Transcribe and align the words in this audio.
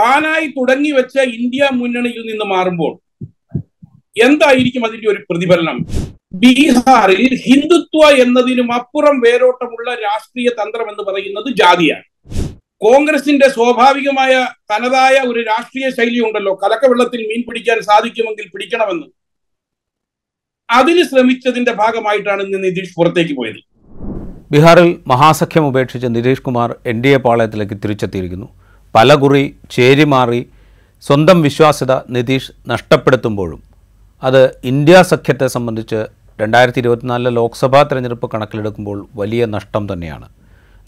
താനായി 0.00 0.46
തുടങ്ങി 0.46 0.90
വെച്ച 0.90 1.18
ഇന്ത്യ 1.18 1.68
മുന്നണിയിൽ 1.72 2.22
നിന്ന് 2.26 2.44
മാറുമ്പോൾ 2.44 2.92
എന്തായിരിക്കും 4.22 4.84
അതിന്റെ 4.84 5.08
ഒരു 5.10 5.20
പ്രതിഫലനം? 5.30 5.86
ബീഹാറിൽ 6.34 7.38
ഹിന്ദുത്വ 7.46 8.22
എന്നതിനും 8.22 8.72
അപ്പുറം 8.72 9.20
വേരോട്ടമുള്ള 9.20 9.94
രാഷ്ട്രീയ 9.94 10.48
തന്ത്രം 10.48 10.90
എന്ന് 10.90 11.02
പറയുന്നത് 11.02 11.56
ജാതിയാണ്. 11.56 12.04
കോൺഗ്രസിന്റെ 12.84 13.48
സ്വാഭാവികമായ 13.48 14.48
തനതായ 14.72 15.16
ഒരു 15.28 15.40
രാഷ്ട്രീയ 15.40 15.90
ശൈലി 15.90 16.20
ഉണ്ടല്ലോ. 16.20 16.54
കലക്കവെള്ളത്തിൽ 16.54 17.20
മീൻ 17.20 17.42
പിടിക്കാൻ 17.48 17.80
സാധിക്കുമെങ്കിൽ 17.82 18.50
പിടിക്കണമെന്ന്. 18.50 19.06
അതിന് 20.70 21.02
ശ്രമിച്ചതിന്റെ 21.02 21.72
ഭാഗമായിട്ടാണ് 21.72 22.42
ഇന്ന് 22.42 22.64
നിതീഷ് 22.64 22.94
പുറത്തേക്ക് 22.96 23.34
പോയത്. 23.34 23.60
ബീഹാറിൽ 24.52 24.98
മഹാസഖ്യം 25.06 25.66
ഉപേക്ഷിച്ച് 25.66 26.06
Nitish 26.06 26.42
Kumar 26.42 26.76
N 26.86 27.02
D 27.02 27.08
A 27.08 27.16
പാളയത്തിലേക്ക് 27.16 27.74
തിരിച്ചെത്തിയിരിക്കുന്നു. 27.74 28.59
പലകുറി 28.94 29.44
ചേരിമാറി 29.70 30.40
സ്വന്തം 31.02 31.42
വിശ്വാസ്യത 31.42 31.92
നിതീഷ് 32.14 32.52
നഷ്ടപ്പെടുത്തുമ്പോഴും 32.68 33.60
അത് 34.22 34.42
ഇന്ത്യ 34.64 35.02
സഖ്യത്തെ 35.02 35.46
സംബന്ധിച്ച് 35.46 36.00
രണ്ടായിരത്തി 36.40 36.80
ഇരുപത്തിനാലിലെ 36.80 37.30
ലോക്സഭാ 37.30 37.82
തെരഞ്ഞെടുപ്പ് 37.82 38.30
കണക്കിലെടുക്കുമ്പോൾ 38.34 38.98
വലിയ 39.14 39.46
നഷ്ടം 39.46 39.92
തന്നെയാണ്. 39.92 40.26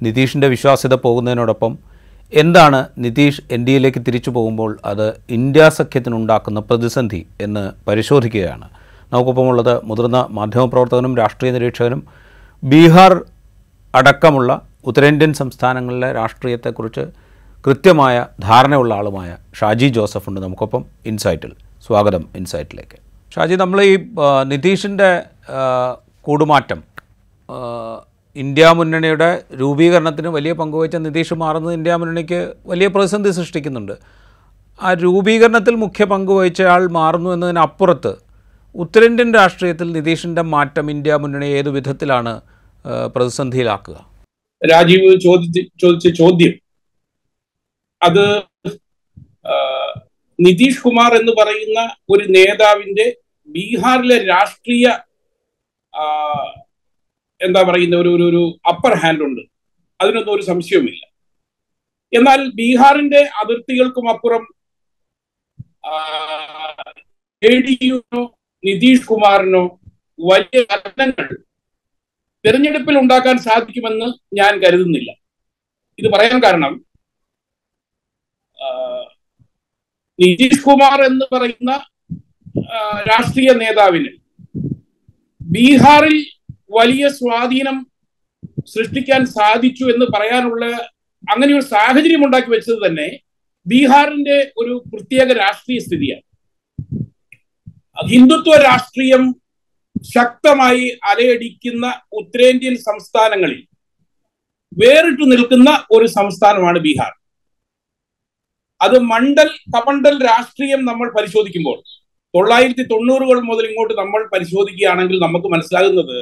നിതീഷിന്റെ 0.03 0.49
വിശ്വാസ്യത 0.49 0.95
പോകുന്നതിനോടൊപ്പം 0.95 1.79
എന്താണ് 2.33 2.81
നിതീഷ് 2.99 3.43
എൻ 3.51 3.67
ഡി 3.67 3.73
എയിലേക്ക് 3.73 4.01
തിരിച്ചു 4.07 4.31
പോകുമ്പോൾ 4.31 4.71
അത് 4.85 5.07
ഇന്ത്യ 5.31 5.69
സഖ്യത്തിനുണ്ടാക്കുന്ന 5.69 6.61
പ്രതിസന്ധി 6.61 7.27
എന്ന് 7.41 7.65
പരിശോധിക്കുകയാണ്. 7.89 8.67
നമുക്കൊപ്പമുള്ളത് 9.13 9.75
മുതിർന്ന 9.85 10.27
മാധ്യമപ്രവർത്തകനും 10.31 11.17
രാഷ്ട്രീയ 11.17 11.53
നിരീക്ഷകനും 11.53 12.03
ബീഹാർ 12.63 13.13
അടക്കമുള്ള 13.95 14.61
ഉത്തരേന്ത്യൻ 14.85 15.33
സംസ്ഥാനങ്ങളിലെ 15.33 16.13
രാഷ്ട്രീയത്തെക്കുറിച്ച് 16.13 17.05
കൃത്യമായ 17.67 18.17
ധാരണയുള്ള 18.45 18.93
ആളുമായ 19.01 19.31
ഷാജി 19.59 19.89
ജോസഫ് 19.97 20.27
ഉണ്ട് 20.29 20.41
നമുക്കൊപ്പം 20.41 20.83
ഇൻസൈറ്റിൽ. 21.07 21.51
സ്വാഗതം 21.87 22.23
ഇൻസൈറ്റിലേക്ക്. 22.39 22.97
ഷാജി 23.35 23.57
നമ്മൾ 23.61 23.79
ഈ 23.83 23.93
നിതീഷിന്റെ 24.53 25.11
കൂടുമാറ്റം 26.27 26.81
ഇന്ത്യ 28.37 28.71
മുന്നണിയുടെ 28.79 29.29
രൂപീകരണത്തിന് 29.61 30.29
വലിയ 30.37 30.53
പങ്കുവച്ച 30.61 30.97
നിതീഷ് 30.97 31.35
മാറുന്നത് 31.35 31.75
ഇന്ത്യ 31.75 31.97
മുന്നണിക്ക് 32.03 32.41
വലിയ 32.67 32.87
പ്രതിസന്ധി 32.87 33.31
സൃഷ്ടിക്കുന്നുണ്ട്. 33.39 33.95
ആ 34.81 34.93
രൂപീകരണത്തിൽ 35.05 35.75
മുഖ്യ 35.85 36.05
പങ്കുവഹിച്ചയാൾ 36.05 36.83
മാറുന്നു 36.99 37.31
എന്നതിനപ്പുറത്ത് 37.31 38.13
ഉത്തരേന്ത്യൻ 38.75 39.31
രാഷ്ട്രീയത്തിൽ 39.35 39.89
നിതീഷിന്റെ 39.99 40.43
മാറ്റം 40.55 40.91
ഇന്ത്യ 40.91 41.21
മുന്നണി 41.25 41.51
ഏത് 41.61 41.71
വിധത്തിലാണ് 41.79 42.35
പ്രതിസന്ധിയിലാക്കുക? 43.17 43.97
രാജീവ് 44.63 45.15
ചോദിച്ച 45.29 45.59
ചോദിച്ച 45.83 46.09
ചോദ്യം 46.23 46.55
അത് 48.03 48.25
നിതീഷ് 50.39 50.83
കുമാർ 50.83 51.11
എന്ന് 51.17 51.33
പറയുന്ന 51.33 51.81
ഒരു 52.11 52.25
നേതാവിന്റെ 52.29 53.07
ബീഹാറിലെ 53.49 54.19
രാഷ്ട്രീയ 54.25 54.87
എന്താ 57.41 57.63
പറയുന്ന 57.63 57.97
ഒരു 57.97 58.11
ഒരു 58.29 58.43
അപ്പർ 58.69 58.93
ഹാൻഡ് 58.99 59.23
ഉണ്ട്. 59.23 59.43
അതിനൊന്നും 60.01 60.35
ഒരു 60.35 60.43
സംശയവുമില്ല. 60.43 61.03
എന്നാൽ 62.13 62.41
ബീഹാറിന്റെ 62.55 63.21
അതിർത്തികൾക്കും 63.41 64.07
അപ്പുറം 64.11 64.43
എ 67.43 67.53
ഡി 67.59 67.75
യുനോ 67.83 68.23
നിതീഷ് 68.65 69.07
കുമാറിനോ 69.07 69.63
വലിയ 70.19 70.61
ഫലങ്ങൾ 70.73 71.29
തെരഞ്ഞെടുപ്പിൽ 72.45 72.97
ഉണ്ടാക്കാൻ 72.99 73.37
സാധിക്കുമെന്ന് 73.39 74.09
ഞാൻ 74.39 74.53
കരുതുന്നില്ല. 74.63 75.11
ഇത് 75.99 76.09
പറയാൻ 76.15 76.39
കാരണം 76.43 76.73
ആ, 78.57 78.69
നിതീഷ് 80.23 80.63
കുമാർ 80.67 80.99
എന്ന് 81.11 81.27
പറയുന്ന 81.35 81.73
രാഷ്ട്രീയ 83.11 83.51
നേതാവിന് 83.63 84.11
ബീഹാറിൽ 85.55 86.17
വലിയ 86.77 87.05
സ്വാധീനം 87.19 87.79
സൃഷ്ടിക്കാൻ 88.73 89.23
സാധിച്ചു 89.37 89.85
എന്ന് 89.95 90.07
പറയാനുള്ള 90.15 90.65
അങ്ങനെ 91.25 91.53
ഒരു 91.59 91.65
സാഹചര്യം 91.75 92.23
ഉണ്ടാക്കി 92.27 92.51
വെച്ചത് 92.55 92.81
തന്നെ 92.87 93.09
ബീഹാറിന്റെ 93.67 94.37
ഒരു 94.61 94.75
പ്രത്യേക 94.93 95.29
രാഷ്ട്രീയ 95.43 95.81
സ്ഥിതിയാണ്. 95.87 96.25
ഹിന്ദുത്വ 98.13 98.55
രാഷ്ട്രീയം 98.69 99.25
ശക്തമായി 100.15 100.87
അലയടിക്കുന്ന 101.11 101.87
ഉത്തരേന്ത്യൻ 102.21 102.77
സംസ്ഥാനങ്ങളിൽ 102.89 103.61
വേറിട്ടു 104.73 105.25
നിൽക്കുന്ന 105.33 105.71
ഒരു 105.91 106.07
സംസ്ഥാനമാണ് 106.19 106.79
ബീഹാർ. 106.87 107.13
അത് 108.83 108.97
മണ്ഡൽ 109.13 109.49
കമണ്ഡൽ 109.75 110.17
രാഷ്ട്രീയം 110.31 110.81
നമ്മൾ 110.91 111.09
പരിശോധിക്കുമ്പോൾ 111.17 111.79
തൊള്ളായിരത്തി 112.35 112.85
തൊണ്ണൂറുകൾ 112.93 113.39
മുതൽ 113.51 113.65
ഇങ്ങോട്ട് 113.71 113.95
നമ്മൾ 114.03 114.21
പരിശോധിക്കുകയാണെങ്കിൽ 114.35 115.19
നമുക്ക് 115.27 115.49
മനസ്സിലാകുന്നത് 115.55 116.19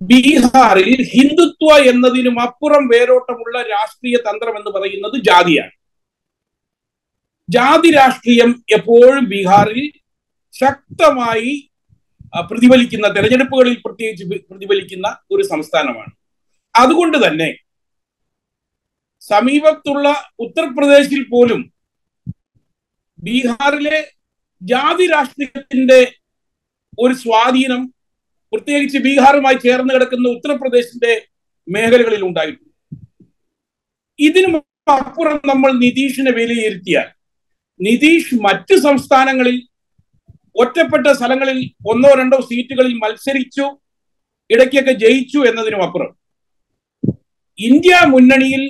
ബീഹാറിൽ 0.00 0.88
ഹിന്ദുത്വ 1.12 1.72
എന്നതിനും 1.90 2.36
അപ്പുറം 2.46 2.84
വേരോട്ടമുള്ള 2.92 3.56
രാഷ്ട്രീയ 3.74 4.16
തന്ത്രം 4.28 4.54
എന്ന് 4.60 4.70
പറയുന്നത് 4.76 5.16
ജാതിയാണ്. 5.28 5.72
ജാതി 7.48 7.90
രാഷ്ട്രീയം 7.98 8.50
എപ്പോഴും 8.76 9.24
ബീഹാറിൽ 9.32 9.86
ശക്തമായി 10.54 11.52
പ്രതിഫലിക്കുന്ന 12.50 13.06
തെരഞ്ഞെടുപ്പുകളിൽ 13.16 13.74
പ്രത്യേകിച്ച് 13.84 14.24
പ്രതിഫലിക്കുന്ന 14.50 15.08
ഒരു 15.34 15.42
സംസ്ഥാനമാണ്. 15.52 16.12
അതുകൊണ്ട് 16.74 17.18
തന്നെ 17.24 17.48
സമീപത്തുള്ള 19.30 20.06
ഉത്തർപ്രദേശിൽ 20.44 21.22
പോലും 21.32 21.60
ബീഹാറിലെ 23.18 23.98
ജാതി 24.62 25.06
രാഷ്ട്രീയത്തിന്റെ 25.06 26.00
ഒരു 26.98 27.14
സ്വാധീനം 27.14 27.82
പ്രത്യേകിച്ച് 28.52 28.98
ബീഹാറുമായി 29.06 29.58
ചേർന്ന് 29.64 29.92
കിടക്കുന്ന 29.94 30.26
ഉത്തർപ്രദേശിന്റെ 30.36 31.12
മേഖലകളിൽ 31.68 32.22
ഉണ്ടായിട്ടുണ്ട്. 32.28 32.70
ഇതിനു 34.18 34.58
അപ്പുറം 34.96 35.38
നമ്മൾ 35.50 35.70
നിതീഷിനെ 35.84 36.32
വിലയിരുത്തിയാൽ 36.38 37.08
നിതീഷ് 37.80 38.34
മറ്റ് 38.46 38.74
സംസ്ഥാനങ്ങളിൽ 38.86 39.56
ഒറ്റപ്പെട്ട 40.56 41.06
സ്ഥലങ്ങളിൽ 41.18 41.58
ഒന്നോ 41.92 42.10
രണ്ടോ 42.20 42.38
സീറ്റുകളിൽ 42.50 42.92
മത്സരിച്ചു 43.04 43.64
ഇടയ്ക്കൊക്കെ 44.50 44.94
ജയിച്ചു 45.02 45.38
എന്നതിനും 45.48 45.82
അപ്പുറം. 45.86 46.10
ഇന്ത്യ 47.58 47.94
മുന്നണിയിൽ 48.12 48.62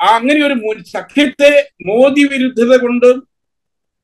അങ്ങനെ 0.00 0.40
ഒരു 0.46 0.56
സഖ്യത്തെ 0.92 1.50
മോദി 1.86 2.22
വിരുദ്ധത 2.24 2.72
കൊണ്ട് 2.76 3.10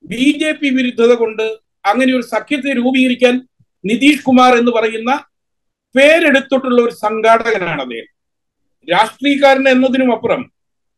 ബി 0.04 0.26
ജെ 0.40 0.50
പി 0.52 0.68
വിരുദ്ധത 0.70 1.12
കൊണ്ട് 1.14 1.46
അങ്ങനെ 1.84 2.10
ഒരു 2.12 2.24
സഖ്യത്തെ 2.34 2.70
രൂപീകരിക്കാൻ 2.72 3.34
നിതീഷ് 3.84 4.24
കുമാർ 4.24 4.52
എന്ന് 4.58 4.72
പറയുന്ന 4.76 5.10
പേരെടുത്തിട്ടുള്ള 5.94 6.78
ഒരു 6.82 6.94
സംഘാടകനാണ് 7.04 7.80
അദ്ദേഹം. 7.82 8.08
രാഷ്ട്രീയക്കാരൻ 8.88 9.66
എന്നതിനും 9.68 10.10
അപ്പുറം 10.12 10.42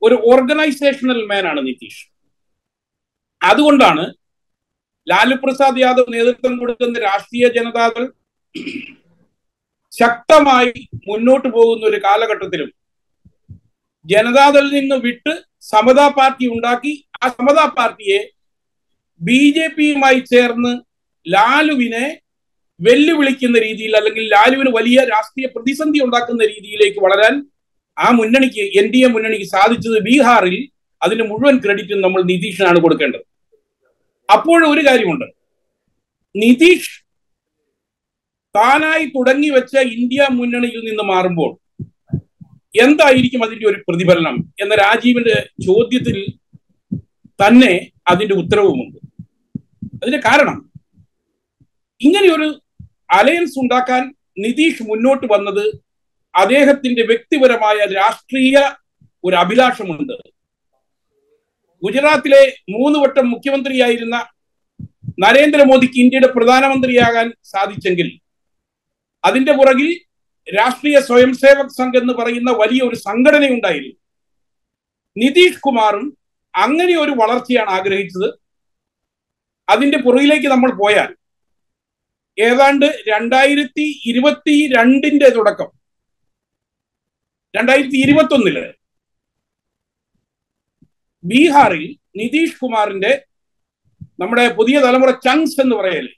ഒരു 0.02 0.16
ഓർഗനൈസേഷണൽ 0.32 1.20
മാനാണ് 1.26 1.60
നിതീഷ്. 1.66 2.02
അതുകൊണ്ടാണ് 3.40 4.04
ലാലു 5.06 5.34
പ്രസാദ് 5.34 5.80
യാദവ് 5.80 6.12
നേതൃത്വം 6.14 6.54
കൊടുക്കുന്ന 6.58 6.98
രാഷ്ട്രീയ 6.98 7.46
ജനതാദൾ 7.48 8.04
ശക്തമായി 9.92 10.72
മുന്നോട്ട് 11.08 11.48
പോകുന്ന 11.48 11.84
ഒരു 11.86 11.98
കാലഘട്ടത്തിലും 12.06 12.70
ജനതാദളിൽ 14.08 14.72
നിന്ന് 14.78 14.96
വിട്ട് 15.06 15.32
സമതാ 15.72 16.06
പാർട്ടി 16.18 16.46
ഉണ്ടാക്കി 16.54 16.92
ആ 17.22 17.28
സമതാ 17.28 17.66
പാർട്ടിയെ 17.78 18.20
ബി 19.20 19.42
ജെ 19.56 19.66
പിയുമായി 19.76 20.20
ചേർന്ന് 20.32 20.72
ലാലുവിനെ 21.26 22.04
വെല്ലുവിളിക്കുന്ന 22.80 23.56
രീതിയിൽ 23.66 23.94
അല്ലെങ്കിൽ 23.98 24.24
ലാലുവിന് 24.34 24.70
വലിയ 24.78 24.98
രാഷ്ട്രീയ 25.12 25.46
പ്രതിസന്ധി 25.54 26.00
ഉണ്ടാക്കുന്ന 26.06 26.42
രീതിയിലേക്ക് 26.52 27.00
വളരാൻ 27.06 27.34
ആ 27.96 28.08
മുന്നണിക്ക് 28.18 28.64
എൻ 28.80 28.86
ഡി 28.92 29.00
എ 29.06 29.08
മുന്നണിക്ക് 29.14 29.46
സാധിച്ചത് 29.54 29.98
ബീഹാറിൽ 30.08 30.56
അതിന് 31.02 31.24
മുഴുവൻ 31.30 31.56
ക്രെഡിറ്റും 31.64 32.00
നമ്മൾ 32.04 32.20
നിതീഷിനാണ് 32.30 32.78
കൊടുക്കേണ്ടത്. 32.84 33.24
അപ്പോഴും 34.28 34.66
ഒരു 34.72 34.82
കാര്യമുണ്ട്. 34.88 35.26
നിതീഷ് 36.34 36.92
താനായി 38.54 39.06
തുടങ്ങി 39.16 39.50
വെച്ച 39.56 39.74
ഇന്ത്യ 39.96 40.26
മുന്നണിയിൽ 40.38 40.80
നിന്ന് 40.88 41.04
മാറുമ്പോൾ 41.12 41.50
എന്തായിരിക്കും 42.74 43.42
അതിന്റെ 43.42 43.66
ഒരു 43.66 43.84
പ്രതിഫലനം 43.88 44.36
എന്ന 44.60 44.74
രാജീവിന്റെ 44.74 45.36
ചോദ്യത്തിൽ 45.66 46.16
തന്നെ 47.42 47.90
അതിന്റെ 48.06 48.34
ഉത്തരവുമുണ്ട്. 48.34 48.98
അതിന്റെ 50.02 50.20
കാരണം 50.28 50.70
ഇങ്ങനെയൊരു 52.00 52.48
അലയൻസ് 53.10 53.58
ഉണ്ടാക്കാൻ 53.58 54.14
നിതീഷ് 54.38 54.82
മുന്നോട്ട് 54.82 55.26
വന്നത് 55.26 55.64
അദ്ദേഹത്തിന്റെ 56.34 57.02
വ്യക്തിപരമായ 57.02 57.78
രാഷ്ട്രീയ 57.94 58.56
ഒരു 59.24 59.36
അഭിലാഷമുണ്ട്. 59.36 60.16
ഗുജറാത്തിലെ 61.82 62.42
മൂന്ന് 62.70 62.98
വട്ടം 62.98 63.30
മുഖ്യമന്ത്രിയായിരുന്ന 63.30 64.16
നരേന്ദ്രമോദിക്ക് 65.24 65.98
ഇന്ത്യയുടെ 66.00 66.26
പ്രധാനമന്ത്രിയാകാൻ 66.26 67.34
സാധിച്ചെങ്കിൽ 67.44 68.08
അതിന്റെ 69.24 69.52
പുറകിൽ 69.52 69.88
രാഷ്ട്രീയ 70.56 71.00
സ്വയം 71.00 71.34
സേവക് 71.34 71.76
സംഘ് 71.76 71.98
എന്ന് 71.98 72.12
പറയുന്ന 72.12 72.50
വലിയ 72.50 72.82
ഒരു 72.82 72.96
സംഘടനയുണ്ടായിരുന്നു. 72.96 73.98
നിതീഷ് 75.16 75.60
കുമാറും 75.60 76.18
അങ്ങനെ 76.54 76.98
ഒരു 76.98 77.10
വളർച്ചയാണ് 77.10 77.70
ആഗ്രഹിച്ചത്. 77.70 78.28
അതിന്റെ 79.68 79.98
പുറകിലേക്ക് 79.98 80.46
നമ്മൾ 80.46 80.70
പോയാൽ 80.72 81.16
ഏതാണ്ട് 82.38 82.86
രണ്ടായിരത്തി 83.08 84.00
ഇരുപത്തി 84.04 84.72
രണ്ടിന്റെ 84.72 85.28
തുടക്കം. 85.28 85.70
രണ്ടായിരത്തി 87.54 87.96
ഇരുപത്തി 87.96 88.34
ഒന്നിൽ 88.34 88.58
ബീഹാറിൽ 91.24 91.96
നിതീഷ് 92.16 92.60
കുമാറിന്റെ 92.60 93.24
നമ്മുടെ 94.20 94.54
പുതിയ 94.54 94.80
തലമുറ 94.80 95.10
ചങ്സ് 95.10 95.60
എന്ന് 95.60 95.76
പറയല്ലേ 95.76 96.17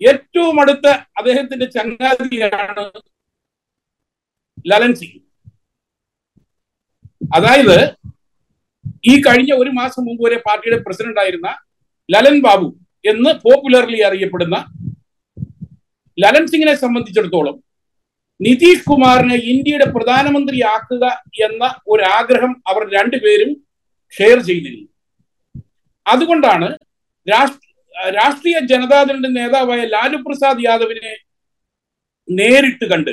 ഏറ്റവും 0.00 0.56
അടുത്ത 0.62 0.86
അദ്ദേഹത്തിന്റെ 1.18 1.66
ചങ്ങാതിയാണ് 1.76 2.84
ലലൻ 4.70 4.92
സിംഗ്. 4.94 5.20
അതായത് 7.36 7.78
ഈ 9.10 9.14
കഴിഞ്ഞ 9.22 9.52
ഒരു 9.62 9.70
മാസം 9.70 10.02
മുമ്പ് 10.04 10.22
വരെ 10.26 10.38
പാർട്ടിയുടെ 10.46 10.78
പ്രസിഡന്റ് 10.82 11.20
ആയിരുന്ന 11.20 11.48
ലലൻ 12.08 12.36
ബാബു 12.40 12.68
എന്ന് 13.04 13.30
പോപ്പുലർലി 13.44 14.00
അറിയപ്പെടുന്ന 14.08 14.56
ലലൻ 16.18 16.44
സിംഗിനെ 16.46 16.74
സംബന്ധിച്ചിടത്തോളം 16.74 17.56
നിതീഷ് 18.40 18.86
കുമാറിനെ 18.88 19.36
ഇന്ത്യയുടെ 19.52 19.86
പ്രധാനമന്ത്രി 19.92 20.58
ആക്കുക 20.74 21.04
എന്ന 21.46 21.64
ഒരു 21.88 22.04
ആഗ്രഹം 22.16 22.52
അവർ 22.66 22.82
രണ്ടുപേരും 22.96 23.50
ഷെയർ 24.12 24.38
ചെയ്തിരുന്നു. 24.48 24.88
അതുകൊണ്ടാണ് 26.06 26.68
രാഷ്ട്രീയ 27.26 27.65
ജനതാദളിന്റെ 27.96 29.28
നേതാവായ 29.28 29.84
ലാലു 29.84 30.16
പ്രസാദ് 30.16 30.64
യാദവിനെ 30.64 31.16
നേരിട്ട് 32.28 32.84
കണ്ട് 32.84 33.10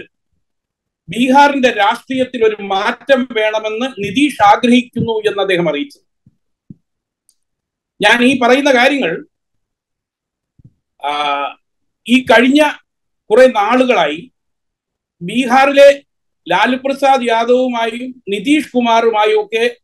ബീഹാറിന്റെ 1.09 1.69
രാഷ്ട്രീയത്തിൽ 1.69 2.45
ഒരു 2.45 2.63
മാറ്റം 2.63 3.27
വേണമെന്ന് 3.31 3.85
നിതീഷ് 3.85 4.41
ആഗ്രഹിക്കുന്നു 4.43 5.21
എന്ന് 5.27 5.41
അദ്ദേഹം 5.41 5.69
അറിയിച്ചു. 5.69 5.99
ഞാൻ 8.01 8.23
ഈ 8.23 8.39
പറയുന്ന 8.39 8.73
കാര്യങ്ങൾ 8.73 9.23
ഈ 12.07 12.25
കഴിഞ്ഞ 12.25 12.61
കുറെ 13.29 13.47
നാളുകളായി 13.47 14.31
ബീഹാറിലെ 15.21 16.03
ലാലു 16.47 16.75
പ്രസാദ് 16.75 17.27
യാദവുമായും 17.27 18.21
നിതീഷ് 18.27 18.69
കുമാറുമായും 18.69 19.45
ഒക്കെ 19.45 19.77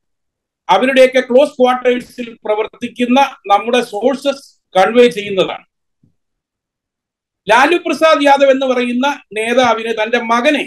അവരുടെയൊക്കെ 0.70 1.20
ക്ലോസ് 1.20 1.52
ക്വാർട്ടേഴ്സിൽ 1.52 2.38
പ്രവർത്തിക്കുന്ന 2.46 3.20
നമ്മുടെ 3.48 3.82
സോഴ്സസ് 3.82 4.59
കൺവേ 4.76 5.06
ചെയ്യുന്നതാണ്. 5.08 5.66
ലാലു 7.48 7.78
പ്രസാദ് 7.86 8.26
യാദവ് 8.26 8.52
എന്ന് 8.52 8.66
പറയുന്ന 8.66 9.08
നേതാവിന് 9.38 9.92
തന്റെ 10.00 10.20
മകനെ 10.32 10.66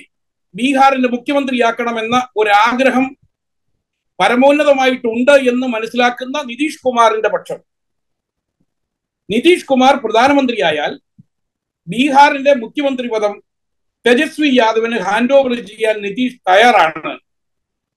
ബീഹാറിന്റെ 0.54 1.08
മുഖ്യമന്ത്രിയാക്കണമെന്ന 1.08 2.16
ഒരാഗ്രഹം 2.36 3.06
പരമോന്നതമായിട്ടുണ്ട് 4.18 5.32
എന്ന് 5.50 5.66
മനസ്സിലാക്കുന്ന 5.74 6.42
നിതീഷ് 6.48 6.82
കുമാറിന്റെ 6.86 7.28
പക്ഷം. 7.28 7.60
നിതീഷ് 9.28 9.68
കുമാർ 9.70 9.94
പ്രധാനമന്ത്രിയായാൽ 10.04 10.92
ബീഹാറിന്റെ 11.88 12.52
മുഖ്യമന്ത്രി 12.54 13.08
പദം 13.08 13.32
തേജസ്വി 14.04 14.48
യാദവിന് 14.56 14.98
ഹാൻഡ് 15.06 15.34
ഓവർ 15.34 15.52
ചെയ്യാൻ 15.70 15.96
നിതീഷ് 16.00 16.38
തയ്യാറാണ് 16.48 17.12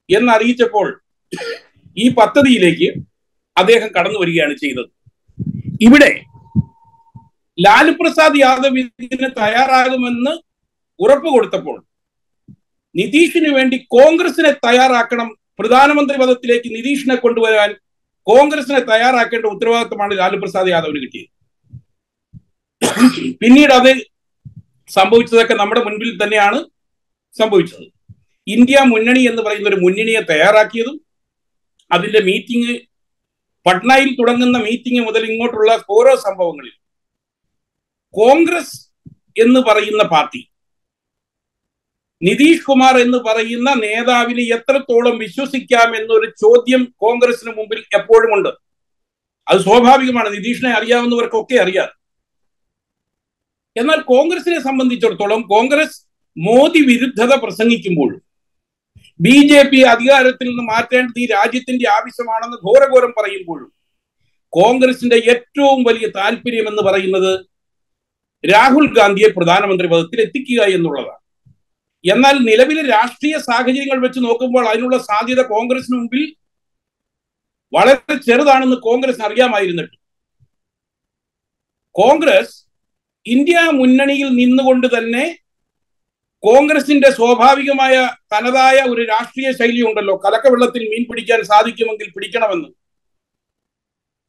എന്നറിയിച്ചപ്പോൾ 0.09 0.87
ഈ 1.97 2.07
പദ്ധതിയിലേക്ക് 2.09 2.89
അദ്ദേഹം 3.57 3.89
കടന്നു 3.97 4.19
വരികയാണ് 4.21 4.55
ചെയ്തത്. 4.63 4.89
ഇവിടെ 5.83 6.12
ലാലു 7.57 7.92
പ്രസാദ് 8.00 8.39
യാദവ് 8.44 8.81
ഇതിന് 9.06 9.30
തയ്യാറാകുമെന്ന് 9.42 10.33
ഉറപ്പ് 11.00 11.30
കൊടുത്തപ്പോൾ 11.36 11.77
നിതീഷിന് 12.95 13.50
വേണ്ടി 13.57 13.77
കോൺഗ്രസിനെ 13.95 14.51
തയ്യാറാക്കണം 14.66 15.30
പ്രധാനമന്ത്രി 15.60 16.18
പദത്തിലേക്ക് 16.22 16.69
നിതീഷിനെ 16.75 17.16
കൊണ്ടുവരാൻ 17.24 17.72
കോൺഗ്രസിനെ 18.27 18.81
തയ്യാറാക്കേണ്ട 18.92 19.45
ഉത്തരവാദിത്തമാണ് 19.56 20.13
ലാലു 20.19 20.38
പ്രസാദ് 20.44 20.69
യാദവിന് 20.74 21.01
കിട്ടിയത്. 21.04 21.31
പിന്നീട് 23.42 23.74
അത് 23.80 23.92
സംഭവിച്ചതൊക്കെ 24.89 25.56
നമ്മുടെ 25.62 25.81
മുൻപിൽ 25.86 26.12
തന്നെയാണ് 26.24 26.60
സംഭവിച്ചത്. 27.36 27.86
ഇന്ത്യ 28.48 28.81
മുന്നണി 28.94 29.22
എന്ന് 29.30 29.42
പറയുന്ന 29.45 29.69
ഒരു 29.72 29.80
മുന്നണിയെ 29.83 30.22
തയ്യാറാക്കിയതും 30.31 30.98
അതിന്റെ 31.92 32.22
മീറ്റിംഗ് 32.27 32.74
പട്നയിൽ 33.65 34.15
തുടങ്ങുന്ന 34.15 34.57
മീറ്റിംഗ് 34.57 35.06
മുതൽ 35.06 35.31
ഇങ്ങോട്ടുള്ള 35.31 35.83
ഓരോ 35.89 36.15
സംഭവങ്ങളിൽ 36.15 36.71
കോൺഗ്രസ് 38.13 38.88
എന്ന് 39.41 39.59
പറയുന്ന 39.59 40.03
പാർട്ടി 40.03 40.50
നിതീഷ് 42.21 42.63
കുമാർ 42.63 42.97
എന്ന് 42.97 43.17
പറയുന്ന 43.17 43.73
നേതാവിനെ 43.73 44.44
എത്രത്തോളം 44.44 45.17
വിശ്വസിക്കാം 45.17 45.95
എന്നൊരു 45.95 46.29
ചോദ്യം 46.29 46.94
കോൺഗ്രസിന് 46.97 47.51
മുമ്പിൽ 47.57 47.79
എപ്പോഴും 47.79 48.33
ഉണ്ട്. 48.33 48.50
അത് 49.47 49.59
സ്വാഭാവികമാണ്. 49.62 50.33
നിതീഷിനെ 50.33 50.71
അറിയാവുന്നവർക്കൊക്കെ 50.71 51.56
അറിയാം. 51.56 51.89
എന്നാൽ 53.77 54.01
കോൺഗ്രസിനെ 54.01 54.59
സംബന്ധിച്ചിടത്തോളം 54.63 55.41
കോൺഗ്രസ് 55.41 56.06
മോദി 56.38 56.81
വിരുദ്ധത 56.85 57.33
പ്രസംഗിക്കുമ്പോഴും 57.33 58.25
ബി 59.19 59.37
ജെ 59.49 59.61
പി 59.71 59.79
അധികാരത്തിൽ 59.93 60.47
നിന്ന് 60.49 60.63
മാറ്റേണ്ടത് 60.71 61.19
ഈ 61.23 61.25
രാജ്യത്തിന്റെ 61.35 61.85
ആവശ്യമാണെന്ന് 61.97 62.57
ഘോരഘോരം 62.67 63.11
പറയുമ്പോഴും 63.19 63.69
കോൺഗ്രസിന്റെ 64.53 65.17
ഏറ്റവും 65.33 65.79
വലിയ 65.87 66.07
താല്പര്യം 66.17 66.67
എന്ന് 66.71 66.81
പറയുന്നത് 66.87 67.31
രാഹുൽ 68.43 68.85
ഗാന്ധിയെ 68.97 69.29
പ്രധാനമന്ത്രി 69.37 69.87
പദത്തിൽ 69.93 70.19
എത്തിക്കുക 70.25 70.61
എന്നുള്ളതാണ്. 70.77 71.21
എന്നാൽ 72.03 72.35
നിലവിലെ 72.49 72.83
രാഷ്ട്രീയ 72.95 73.35
സാഹചര്യങ്ങൾ 73.49 73.99
വെച്ച് 74.05 74.19
നോക്കുമ്പോൾ 74.25 74.65
അതിനുള്ള 74.71 74.97
സാധ്യത 75.09 75.41
കോൺഗ്രസിന് 75.53 75.97
മുമ്പിൽ 75.99 76.23
വളരെ 77.73 78.15
ചെറുതാണെന്ന് 78.27 78.77
കോൺഗ്രസ് 78.87 79.21
അറിയാമായിരുന്നിട്ട്. 79.27 79.95
കോൺഗ്രസ് 81.95 82.55
ഇന്ത്യ 83.25 83.59
മുന്നണിയിൽ 83.79 84.27
നിന്നുകൊണ്ട് 84.39 84.87
തന്നെ 84.95 85.23
കോൺഗ്രസിന്റെ 86.43 87.09
സ്വാഭാവികമായ 87.17 87.93
തനതായ 88.33 88.77
ഒരു 88.91 89.01
രാഷ്ട്രീയ 89.11 89.51
ശൈലി 89.59 89.81
ഉണ്ടല്ലോ 89.89 90.15
കലക്കവെള്ളത്തിൽ 90.25 90.83
മീൻ 90.91 91.03
പിടിക്കാൻ 91.09 91.39
സാധിക്കുമെങ്കിൽ 91.43 92.09
പിടിക്കണമെന്ന്. 92.15 92.69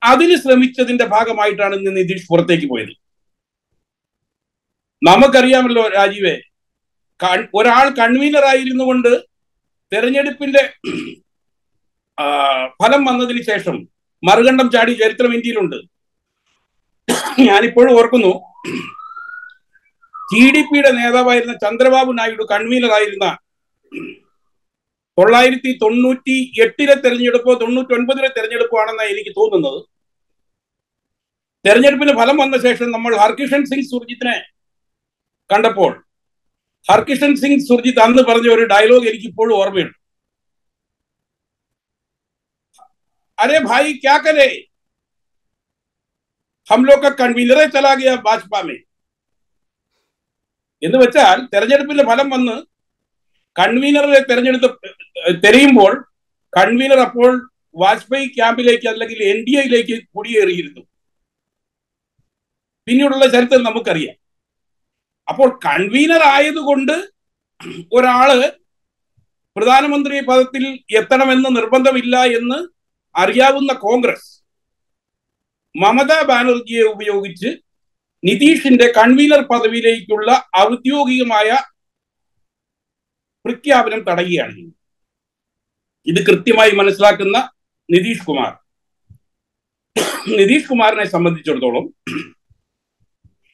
അതിന് 0.02 0.36
ശ്രമിച്ചതിന്റെ 0.36 1.06
ഭാഗമായിട്ടാണ് 1.14 1.74
ഇന്ന് 1.74 1.92
നിതീഷ് 1.96 2.28
പുറത്തേക്ക് 2.30 2.66
പോയത്. 2.72 2.94
നമുക്കറിയാമല്ലോ 5.02 5.84
രാജീവേ 5.88 6.36
ഒരാൾ 7.54 7.86
കൺവീനർ 7.98 8.44
ആയിരുന്നു 8.44 8.84
കൊണ്ട് 8.84 9.12
തെരഞ്ഞെടുപ്പിന്റെ 9.92 10.62
ഫലം 12.80 13.02
വന്നതിന് 13.04 13.42
ശേഷം 13.50 13.76
മറുകണ്ഠം 14.22 14.68
ചാടി 14.70 14.92
ചരിത്രം 14.92 15.34
ഇന്ത്യയിലുണ്ട്. 15.34 15.78
ഞാനിപ്പോഴും 17.48 17.92
ഓർക്കുന്നു 17.98 18.32
ടി 20.28 20.44
ഡി 20.54 20.62
പിയുടെ 20.68 20.90
നേതാവായിരുന്ന 21.00 21.54
ചന്ദ്രബാബു 21.64 22.12
നായിഡു 22.18 22.44
കൺവീനറായിരുന്ന 22.52 23.26
തൊള്ളായിരത്തി 25.18 25.70
തൊണ്ണൂറ്റി 25.82 26.36
എട്ടിലെ 26.64 26.94
തെരഞ്ഞെടുപ്പോ 27.04 27.52
തൊണ്ണൂറ്റി 27.60 27.92
ഒൻപതിലെ 27.98 28.30
തെരഞ്ഞെടുപ്പോ 28.36 28.76
ആണെന്നാണ് 28.82 29.12
എനിക്ക് 29.14 29.32
തോന്നുന്നത്. 29.38 29.78
തെരഞ്ഞെടുപ്പിന് 31.64 32.14
ഫലം 32.18 32.36
വന്ന 32.42 32.56
ശേഷം 32.66 32.88
നമ്മൾ 32.96 33.12
ഹർകിഷൻ 33.22 33.62
സിംഗ് 33.70 33.88
സുർജിത്തിനെ 33.92 34.36
കണ്ടപ്പോൾ 35.50 35.92
ഹർകിഷൻ 36.86 37.32
സിംഗ് 37.42 37.66
സുർജിത്ത് 37.68 38.02
അന്ന് 38.06 38.22
പറഞ്ഞ 38.28 38.48
ഒരു 38.56 38.64
ഡയലോഗ് 38.74 39.08
എനിക്ക് 39.12 39.28
ഇപ്പോഴും 39.32 39.54
ഓർമ്മയുണ്ട്. 39.60 39.96
अरे 43.38 43.56
भाई 43.70 43.86
क्या 44.02 44.14
करे 44.26 44.46
हम 46.68 46.80
लोग 46.88 46.98
का 47.02 47.10
कन्वीनर 47.18 47.58
चला 47.74 47.90
गया 48.00 48.12
भाजपा 48.26 48.60
में 48.68 48.78
എന്ന് 50.82 50.98
വെച്ചാൽ 50.98 51.38
തെരഞ്ഞെടുപ്പിന്റെ 51.52 52.04
ഫലം 52.04 52.28
വന്ന് 52.30 52.56
കൺവീനറെ 53.56 54.20
തെരഞ്ഞെടുത്ത് 54.30 54.68
തെരയുമ്പോൾ 55.44 55.92
കൺവീനർ 56.52 56.98
അപ്പോൾ 56.98 57.30
വാജ്പേയി 57.76 58.26
ക്യാമ്പിലേക്ക് 58.26 58.86
അല്ലെങ്കിൽ 58.88 59.18
എൻ 59.30 59.38
ഡി 59.46 59.52
എയിലേക്ക് 59.60 59.96
കുടിയേറിയിരുന്നു. 60.16 60.82
പിന്നീടുള്ള 62.88 63.26
ചരിത്രം 63.26 63.62
നമുക്കറിയാം. 63.62 64.16
അപ്പോൾ 65.28 65.48
കൺവീനർ 65.66 66.22
ആയതുകൊണ്ട് 66.34 66.96
ഒരാൾ 67.92 68.30
പ്രധാനമന്ത്രി 69.56 70.16
പദത്തിൽ 70.20 70.64
എത്തണമെന്ന് 71.00 71.50
നിർബന്ധമില്ല 71.56 72.16
എന്ന് 72.38 72.58
അറിയാവുന്ന 73.14 73.72
കോൺഗ്രസ് 73.86 74.28
മമതാ 75.74 76.18
ബാനർജിയെ 76.22 76.82
ഉപയോഗിച്ച് 76.94 77.50
നിതീഷിന്റെ 78.26 78.86
കൺവീനർ 78.98 79.40
പദവിയിലേക്കുള്ള 79.50 80.30
ഔദ്യോഗികമായ 80.58 81.48
പ്രഖ്യാപനം 83.44 84.00
തടയുകയാണ് 84.08 84.62
ഇത് 86.06 86.20
കൃത്യമായി 86.26 86.72
മനസ്സിലാക്കുന്ന 86.72 87.36
നിതീഷ് 87.88 88.24
കുമാർ. 88.24 88.52
നിതീഷ് 90.38 90.68
കുമാറിനെ 90.68 91.04
സംബന്ധിച്ചിടത്തോളം 91.04 91.84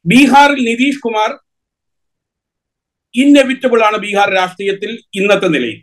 ബീഹാറിൽ 0.05 0.59
നിതീഷ് 0.69 0.99
കുമാർ 0.99 1.31
ഇന്നെവിറ്റബിൾ 3.13 3.81
ആണ് 3.83 3.97
ബീഹാർ 3.97 4.29
രാഷ്ട്രീയത്തിൽ 4.33 4.91
ഇന്നത്തെ 5.19 5.47
നിലയിൽ. 5.47 5.79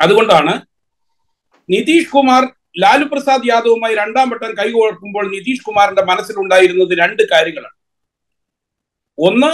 അതുകൊണ്ടാണ് 0.00 0.54
നിതീഷ് 1.68 2.10
കുമാർ 2.10 2.42
ലാലു 2.76 3.04
പ്രസാദ് 3.04 3.48
യാദവുമായി 3.48 3.94
രണ്ടാം 3.94 4.30
വട്ടം 4.30 4.52
കൈകോർക്കുമ്പോൾ 4.58 5.24
നിതീഷ് 5.34 5.64
കുമാറിന്റെ 5.66 6.02
മനസ്സിലുണ്ടായിരുന്നത് 6.02 6.92
രണ്ട് 6.98 7.22
കാര്യങ്ങളാണ്. 7.32 7.76
ഒന്ന് 9.18 9.50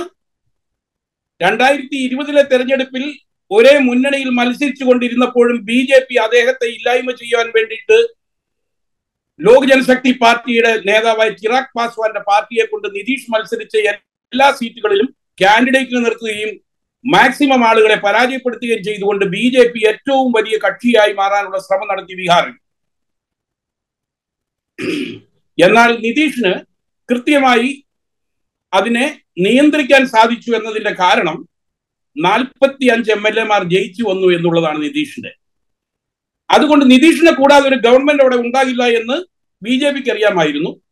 രണ്ടായിരത്തി 1.41 1.97
ഇരുപതിലെ 1.97 2.43
തെരഞ്ഞെടുപ്പിൽ 2.43 3.05
ഒരേ 3.51 3.73
മുന്നണിയിൽ 3.79 4.31
മത്സരിച്ചു 4.31 4.85
കൊണ്ടിരുന്നപ്പോഴും 4.85 5.57
ബി 5.65 5.79
ജെ 5.91 5.99
പി 5.99 6.15
അദ്ദേഹത്തെ 6.17 6.67
ഇല്ലായ്മ 6.77 7.11
ചെയ്യാൻ 7.13 7.47
വേണ്ടിയിട്ട് 7.57 7.99
ലോക് 9.41 9.67
ജനശക്തി 9.71 10.13
പാർട്ടിയുടെ 10.23 10.73
നേതാവായ 10.89 11.31
ചിറാഗ് 11.41 11.75
പാസ്വാന്റെ 11.77 12.21
പാർട്ടിയെ 12.21 12.65
കൊണ്ട് 12.67 12.89
നിതീഷ് 12.97 13.31
മത്സരിച്ച 13.33 13.77
എല്ലാ 13.87 14.49
സീറ്റുകളിലും 14.51 15.09
കാൻഡിഡേറ്റിനെ 15.43 16.01
നിർത്തുകയും 16.01 16.53
മാക്സിമം 17.05 17.63
ആളുകളെ 17.65 17.97
പരാജയപ്പെടുത്തുകയും 17.97 18.83
ചെയ്തുകൊണ്ട് 18.85 19.25
ബി 19.25 19.43
ഏറ്റവും 19.91 20.33
വലിയ 20.33 20.57
കക്ഷിയായി 20.67 21.13
മാറാനുള്ള 21.13 21.59
ശ്രമം 21.59 21.89
നടത്തി 21.93 22.15
ബീഹാറിൽ. 22.15 22.55
എന്നാൽ 25.59 25.91
നിതീഷിന് 25.99 26.53
കൃത്യമായി 27.11 27.85
അതിനെ 28.73 29.23
നിയന്ത്രിക്കാൻ 29.39 30.07
സാധിച്ചു 30.07 30.51
എന്നതിന്റെ 30.53 30.91
കാരണം 30.91 31.37
നാൽപ്പത്തി 32.17 32.87
അഞ്ച് 32.87 33.11
എം 33.11 33.27
എൽ 33.27 33.41
എമാർ 33.41 33.65
ജയിച്ചു 33.65 34.03
വന്നു 34.03 34.27
എന്നുള്ളതാണ് 34.27 34.83
നിതീഷിന്റെ. 34.83 35.33
അതുകൊണ്ട് 36.51 36.91
നിതീഷിനെ 36.91 37.33
കൂടാതെ 37.33 37.69
ഒരു 37.69 37.77
ഗവൺമെന്റ് 37.77 38.23
അവിടെ 38.23 38.37
ഉണ്ടാകില്ല 38.37 38.85
എന്ന് 38.85 39.17
ബി 39.63 39.79
ജെ 39.79 39.91
പിക്ക് 39.91 40.11
അറിയാമായിരുന്നു. 40.11 40.83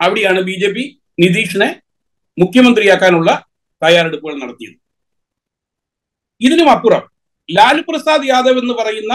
അവിടെയാണ് 0.00 0.40
ബി 0.40 0.52
ജെ 0.52 0.72
പി 0.72 1.00
നിതീഷിനെ 1.20 1.80
മുഖ്യമന്ത്രിയാക്കാനുള്ള 2.38 3.30
തയ്യാറെടുപ്പുകൾ 3.82 4.34
നടത്തിയത്. 4.38 4.76
ഇതിനും 6.40 6.70
അപ്പുറം 6.70 7.04
ലാലു 7.48 7.82
പ്രസാദ് 7.88 8.26
യാദവ് 8.26 8.58
എന്ന് 8.58 8.74
പറയുന്ന 8.74 9.14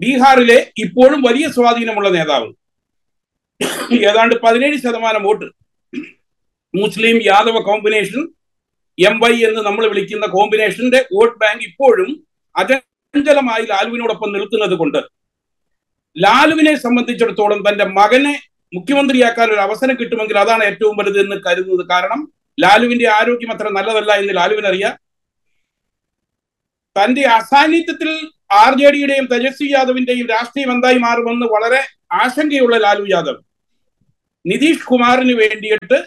ബീഹാറിലെ 0.00 0.72
ഇപ്പോഴും 0.78 1.22
വലിയ 1.22 1.48
സ്വാധീനമുള്ള 1.48 2.08
നേതാവ്. 2.08 2.48
ഏതാണ്ട് 3.92 4.34
പതിനേഴ് 4.34 4.76
ശതമാനം 4.76 5.22
വോട്ട് 5.22 5.44
മുസ്ലിം 6.74 7.20
യാദവ 7.22 7.58
കോമ്പിനേഷൻ 7.58 8.28
എം 8.98 9.18
വൈ 9.18 9.44
എന്ന് 9.44 9.60
നമ്മൾ 9.60 9.86
വിളിക്കുന്ന 9.86 10.26
കോമ്പിനേഷന്റെ 10.26 11.06
വോട്ട് 11.12 11.38
ബാങ്ക് 11.38 11.64
ഇപ്പോഴും 11.64 12.26
അചഞ്ചലമായി 12.56 13.66
ലാലുവിനോടൊപ്പം 13.66 14.32
നിൽക്കുന്നത് 14.32 14.74
കൊണ്ട് 14.74 14.98
ലാലുവിനെ 16.18 16.74
സംബന്ധിച്ചിടത്തോളം 16.74 17.64
തന്റെ 17.68 17.84
മകനെ 17.84 18.40
മുഖ്യമന്ത്രിയാക്കാൻ 18.74 19.50
ഒരു 19.50 19.60
അവസരം 19.60 19.94
കിട്ടുമെങ്കിൽ 19.94 20.38
അതാണ് 20.38 20.64
ഏറ്റവും 20.64 20.96
വലുത് 20.96 21.20
എന്ന് 21.20 21.36
കരുതുന്നത്. 21.36 21.88
കാരണം 21.88 22.32
ലാലുവിന്റെ 22.60 23.08
ആരോഗ്യം 23.08 23.52
അത്ര 23.52 23.68
നല്ലതല്ല 23.68 24.12
എന്ന് 24.12 24.36
ലാലുവിനറിയാം. 24.36 24.98
തന്റെ 26.96 27.22
അസാന്നിധ്യത്തിൽ 27.22 28.30
ആർ 28.50 28.72
ജെ 28.80 28.88
ഡിയുടെയും 28.94 29.26
തേജസ്വി 29.32 29.66
യാദവിന്റെയും 29.70 30.26
രാഷ്ട്രീയം 30.34 30.70
എന്തായി 30.74 30.98
മാറുമെന്ന് 31.06 31.46
വളരെ 31.54 31.80
ആശങ്കയുള്ള 32.22 32.76
ലാലു 32.84 33.04
യാദവ്. 33.14 33.40
നിതീഷ് 34.44 34.86
കുമാറിന് 34.90 35.34
വേണ്ടിയിട്ട് 35.42 35.98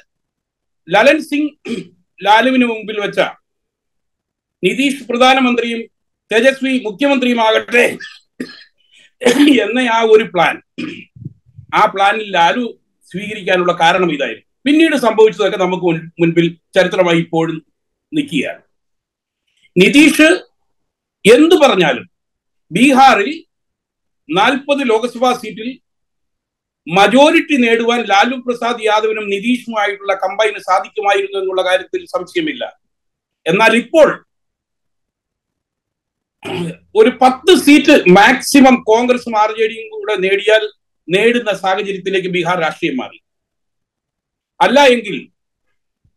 ലലൻ 0.88 1.20
സിംഗ് 1.29 1.75
ലാലുവിന് 2.20 2.65
മുമ്പിൽ 2.65 2.98
വെച്ച 3.03 3.20
നിതീഷ് 4.63 5.03
പ്രധാനമന്ത്രിയും 5.10 5.82
തേജസ്വി 6.32 6.74
മുഖ്യമന്ത്രിയുമാകട്ടെ 6.88 7.86
എന്ന 9.65 9.79
ആ 9.98 10.00
ഒരു 10.13 10.25
പ്ലാൻ 10.34 10.56
ആ 11.79 11.84
പ്ലാനിൽ 11.94 12.27
ലാലു 12.38 12.65
സ്വീകരിക്കാനുള്ള 13.12 13.74
കാരണം 13.82 14.10
ഇതായിരുന്നു. 14.15 14.46
പിന്നീട് 14.65 14.96
സംഭവിച്ചതൊക്കെ 15.06 15.58
നമുക്ക് 15.58 15.88
മുൻപിൽ 16.22 16.48
ചരിത്രമായി 16.75 17.20
ഇപ്പോഴും 17.25 17.58
നിൽക്കുകയാണ്. 18.12 18.62
നിതീഷ് 19.75 20.29
എന്തു 21.25 21.56
പറഞ്ഞാലും 21.63 22.06
ബീഹാറിൽ 22.71 23.29
നാൽപ്പത് 24.29 24.81
ലോക്സഭാ 24.91 25.29
സീറ്റിൽ 25.41 25.69
മജോറിറ്റി 26.88 27.55
നേടുവാൻ 27.63 28.01
ലാലു 28.12 28.36
പ്രസാദ് 28.45 28.86
യാദവിനും 28.89 29.25
നിതീഷുമായിട്ടുള്ള 29.33 30.13
കമ്പൈന് 30.24 30.59
സാധിക്കുമായിരുന്നു 30.69 31.38
എന്നുള്ള 31.41 31.63
കാര്യത്തിൽ 31.69 32.01
സംശയമില്ല. 32.15 32.63
എന്നാൽ 33.45 33.74
ഇപ്പോൾ 33.83 34.09
ഒരു 37.00 37.12
പത്ത് 37.21 37.53
സീറ്റ് 37.65 37.95
മാക്സിമം 38.17 38.75
കോൺഗ്രസും 38.91 39.36
ആർ 39.43 39.51
ജെ 39.57 39.65
ഡിയും 39.71 39.88
കൂടെ 39.95 40.15
നേടിയാൽ 40.25 40.63
നേടുന്ന 41.07 41.51
സാഹചര്യത്തിലേക്ക് 41.63 42.29
ബീഹാർ 42.36 42.57
രാഷ്ട്രീയം 42.65 42.95
മാറി. 43.01 43.19
അല്ല 44.59 44.79
എങ്കിൽ 44.95 45.17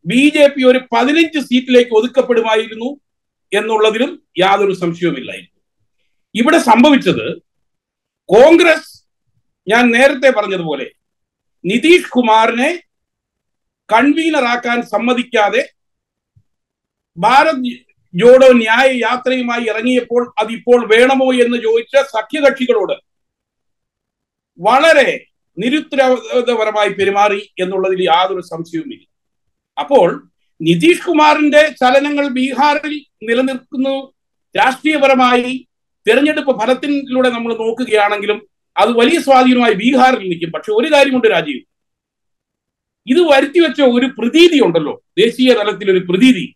ബി 0.05 0.23
ജെ 0.35 0.45
പി 0.55 0.63
ഒരു 0.71 0.81
പതിനഞ്ച് 0.93 1.41
സീറ്റിലേക്ക് 1.49 1.93
ഒതുക്കപ്പെടുമായിരുന്നു 1.99 2.91
എന്നുള്ളതിലും 3.53 4.11
യാതൊരു 4.43 4.75
സംശയവുമില്ലായിരുന്നു 4.83 5.50
ഇവിടെ 6.35 6.59
സംഭവിച്ചത് 6.59 7.43
കോൺഗ്രസ് 8.29 8.91
ഞാൻ 9.67 9.91
നേരത്തെ 9.91 10.31
പറഞ്ഞതുപോലെ 10.31 10.87
നിതീഷ് 11.65 12.11
കുമാറിനെ 12.11 12.83
കൺവീനറാക്കാൻ 13.89 14.83
സമ്മതിക്കാതെ 14.83 15.63
ഭാരത് 17.17 17.65
ജോഡോ 18.15 18.53
ന്യായ 18.53 18.99
യാത്രയുമായി 18.99 19.65
ഇറങ്ങിയപ്പോൾ 19.65 20.35
അതിപ്പോൾ 20.39 20.87
വേണമോ 20.87 21.35
എന്ന് 21.35 21.57
ചോദിച്ച 21.57 21.97
സഖ്യകക്ഷികളോട് 21.97 22.97
വളരെ 24.59 25.27
നിരുത്തരവാദപരമായി 25.57 26.89
പെരുമാറി 26.89 27.53
എന്നുള്ളതിൽ 27.59 28.03
യാതൊരു 28.03 28.41
സംശയവുമില്ല. 28.41 29.05
അപ്പോൾ 29.77 30.09
നിതീഷ് 30.61 31.03
കുമാറിന്റെ 31.03 31.69
ചലനങ്ങൾ 31.71 32.29
ബീഹാറിൽ 32.29 32.95
നിലനിൽക്കുന്നു 33.23 33.95
രാഷ്ട്രീയപരമായി 34.55 35.67
തെരഞ്ഞെടുപ്പ് 36.09 36.61
ഫലത്തിലൂടെ 36.61 37.29
നമ്മൾ 37.31 37.55
നോക്കുകയാണെങ്കിലും 37.55 38.49
അത് 38.77 38.91
വലിയ 38.91 39.21
സ്വാധീനമായി 39.21 39.75
ബീഹാറിൽ 39.75 40.29
നിൽക്കും. 40.29 40.51
പക്ഷെ 40.51 40.73
ഒരു 40.73 40.95
കാര്യമുണ്ട് 40.95 41.27
രാജീവ്. 41.27 41.61
ഇത് 43.07 43.21
വരുത്തിവെച്ച 43.21 43.83
ഒരു 43.83 44.07
പ്രതീതി 44.07 44.61
ഉണ്ടല്ലോ. 44.65 45.05
ദേശീയ 45.19 45.55
തലത്തിൽ 45.55 45.91
ഒരു 45.91 45.99
പ്രതീതി. 45.99 46.55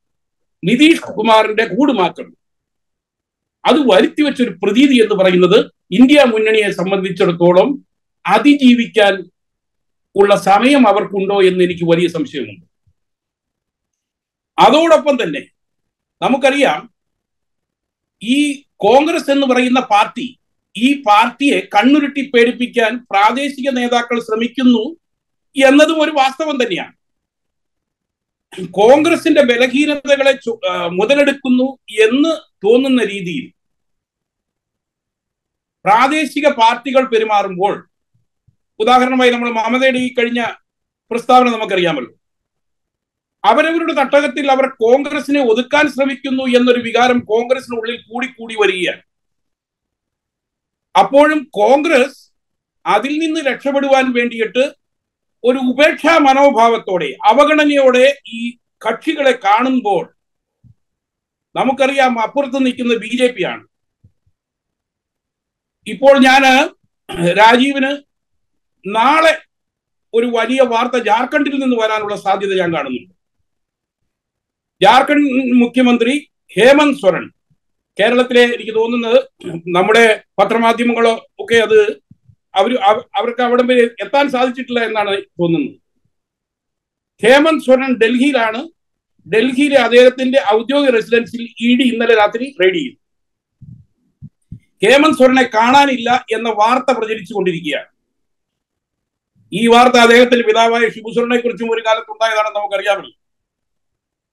നിതീഷ് 0.64 1.00
കുമാറിന്റെ 1.00 1.64
കൂടുമാറ്റം 1.64 2.36
അത് 3.64 3.78
വരുത്തിവെച്ച 3.90 4.42
ഒരു 4.42 4.50
പ്രതീതി 4.50 5.02
എന്ന് 5.02 5.14
പറയുന്നത് 5.14 5.72
ഇന്ത്യ 5.90 6.24
മുന്നണിയെ 6.24 6.70
സംബന്ധിച്ചിടത്തോളം 6.70 7.86
അതിജീവിക്കാൻ 8.26 9.30
ഉള്ള 10.16 10.36
സമയം 10.36 10.88
അവർക്കുണ്ടോ 10.88 11.42
എന്ന് 11.42 11.64
എനിക്ക് 11.64 11.84
വലിയ 11.84 12.08
സംശയമുണ്ട്. 12.08 12.66
അതോടൊപ്പം 14.58 15.22
തന്നെ 15.22 15.46
നമുക്കറിയാം 16.22 16.94
ഈ 18.22 18.63
കോൺഗ്രസ് 18.80 19.30
എന്ന് 19.34 19.46
പറയുന്ന 19.50 19.80
പാർട്ടി 19.92 20.26
ഈ 20.74 20.88
പാർട്ടിയെ 21.08 21.58
കണ്ണുരുട്ടി 21.74 22.22
പേടിപ്പിക്കാൻ 22.32 22.92
പ്രാദേശിക 23.12 23.68
നേതാക്കൾ 23.78 24.18
ശ്രമിക്കുന്നു 24.28 24.84
എന്നതും 25.56 25.98
ഒരു 26.04 26.12
വാസ്തവം 26.20 26.56
തന്നെയാണ്. 26.62 26.94
കോൺഗ്രസിന്റെ 28.78 29.42
ബലഹീനതകളെ 29.50 30.32
മുതലെടുക്കുന്നു 30.98 31.68
എന്ന് 32.06 32.32
തോന്നുന്ന 32.64 33.02
രീതിയിൽ 33.12 33.46
പ്രാദേശിക 35.84 36.46
പാർട്ടികൾ 36.60 37.02
പെരുമാറുമ്പോൾ 37.12 37.74
ഉദാഹരണമായി 38.80 39.30
നമ്മൾ 39.32 39.50
മമതയുടെ 39.60 40.00
ഈ 40.06 40.08
കഴിഞ്ഞ 40.14 40.40
പ്രസ്താവന 41.10 41.48
നമുക്കറിയാമല്ലോ. 41.54 42.12
അവരവരുടെ 43.48 43.94
തട്ടകത്തിൽ 44.00 44.46
അവർ 44.54 44.66
കോൺഗ്രസിനെ 44.84 45.40
ഒതുക്കാൻ 45.52 45.84
ശ്രമിക്കുന്നു 45.94 46.44
എന്നൊരു 46.58 46.80
വികാരം 46.86 47.18
കോൺഗ്രസിനുള്ളിൽ 47.32 47.96
കൂടിക്കൂടി 48.08 48.54
വരികയാണ്. 48.60 49.02
അപ്പോഴും 50.94 51.40
കോൺഗ്രസ് 51.60 52.18
അതിൽ 52.86 53.12
നിന്ന് 53.18 53.40
രക്ഷപ്പെടുവാൻ 53.50 54.06
വേണ്ടിയിട്ട് 54.12 54.64
ഒരു 55.44 55.58
ഉപേക്ഷാ 55.70 56.14
മനോഭാവത്തോടെ 56.26 57.08
അവഗണനയോടെ 57.30 58.06
ഈ 58.36 58.40
കക്ഷികളെ 58.86 59.32
കാണുമ്പോൾ 59.44 60.04
നമുക്കറിയാം 61.56 62.12
അപ്പുറത്ത് 62.20 62.58
നിൽക്കുന്ന 62.66 62.94
ബി 63.04 63.12
ജെ 63.20 63.28
പി 63.32 63.42
ആണ്. 63.52 63.64
ഇപ്പോൾ 65.86 66.14
ഞാൻ 66.26 66.42
രാജീവിന് 67.40 67.90
നാളെ 68.84 69.34
ഒരു 70.14 70.26
വലിയ 70.36 70.62
വാർത്ത 70.72 70.96
ജാർഖണ്ഡിൽ 71.08 71.56
നിന്ന് 71.60 71.76
വരാനുള്ള 71.82 72.16
സാധ്യത 72.16 72.54
ഞാൻ 72.60 72.70
കാണുന്നുണ്ട്. 72.76 73.13
ജാർഖണ്ഡ് 74.82 75.54
മുഖ്യമന്ത്രി 75.62 76.14
ഹേമന്ത് 76.56 77.00
സൊരൻ 77.02 77.24
കേരളത്തിലെ 77.98 78.42
എനിക്ക് 78.54 78.74
തോന്നുന്നത് 78.74 79.18
നമ്മുടെ 79.76 80.04
പത്രമാധ്യമങ്ങളോ 80.40 81.12
ഒക്കെ 81.42 81.56
അത് 81.66 81.78
അവർ 82.60 82.72
അവർക്ക് 83.18 83.42
അവിടെ 83.42 83.62
വരെ 83.62 83.84
എത്താൻ 84.04 84.24
സാധിച്ചിട്ടില്ല 84.30 84.80
എന്നാണ് 84.88 85.12
തോന്നുന്നത്. 85.40 85.76
ഹേമന്ത് 87.22 87.64
സൊരൻ 87.66 87.90
ഡൽഹിയിലാണ്. 88.02 88.60
ഡൽഹിയിലെ 89.26 89.78
അദ്ദേഹത്തിന്റെ 89.86 90.38
ഔദ്യോഗിക 90.52 90.90
റെസിഡൻസിൽ 90.98 91.42
ഇ 91.66 91.70
ഡി 91.78 91.84
ഇന്നലെ 91.92 92.14
രാത്രി 92.22 92.44
റെയ്ഡ് 92.62 92.78
ചെയ്തു. 92.78 92.96
ഹേമന്ത് 94.84 95.18
സൊരനെ 95.18 95.44
കാണാനില്ല 95.56 96.10
എന്ന 96.36 96.48
വാർത്ത 96.60 96.90
പ്രചരിച്ചുകൊണ്ടിരിക്കുകയാണ്. 96.98 97.90
ഈ 99.52 99.66
വാർത്ത 99.74 99.96
അദ്ദേഹത്തിന്റെ 100.06 100.46
പിതാവായ 100.48 100.88
സൊരനെ 101.16 101.38
കുറിച്ചും 101.40 101.72
ഒരു 101.74 101.82
കാലത്ത് 101.86 102.12
ഉണ്ടായതാണെന്ന് 102.14 102.58
നമുക്കറിയാമല്ലോ. 102.60 103.14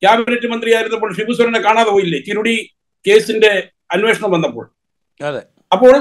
ക്യാബിനറ്റ് 0.03 0.48
മന്ത്രിയായിരുന്നപ്പോൾ 0.51 1.12
ഷിബു 1.17 1.34
സൊരനെ 1.39 1.60
കാണാതെ 1.67 1.91
പോയില്ലേ? 1.96 2.20
ചിരുടി 2.27 2.55
കേസിന്റെ 3.05 3.51
അന്വേഷണം 3.96 4.31
വന്നപ്പോൾ. 4.36 4.65
അപ്പോൾ 5.75 5.96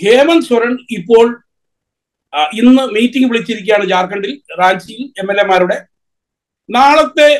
ഹേമന്ത് 0.00 0.48
സോറൻ 0.50 0.72
ഇപ്പോൾ 0.98 1.26
ഇന്ന് 2.60 2.82
മീറ്റിംഗ് 2.96 3.28
വിളിച്ചിരിക്കുകയാണ് 3.30 3.84
ജാർഖണ്ഡിൽ 3.92 4.32
റാഞ്ചിയിൽ 4.60 5.02
എം 5.22 5.30
എൽ 5.32 5.38
എമാരുടെ. 5.44 5.78
നാളത്തെ 6.68 7.30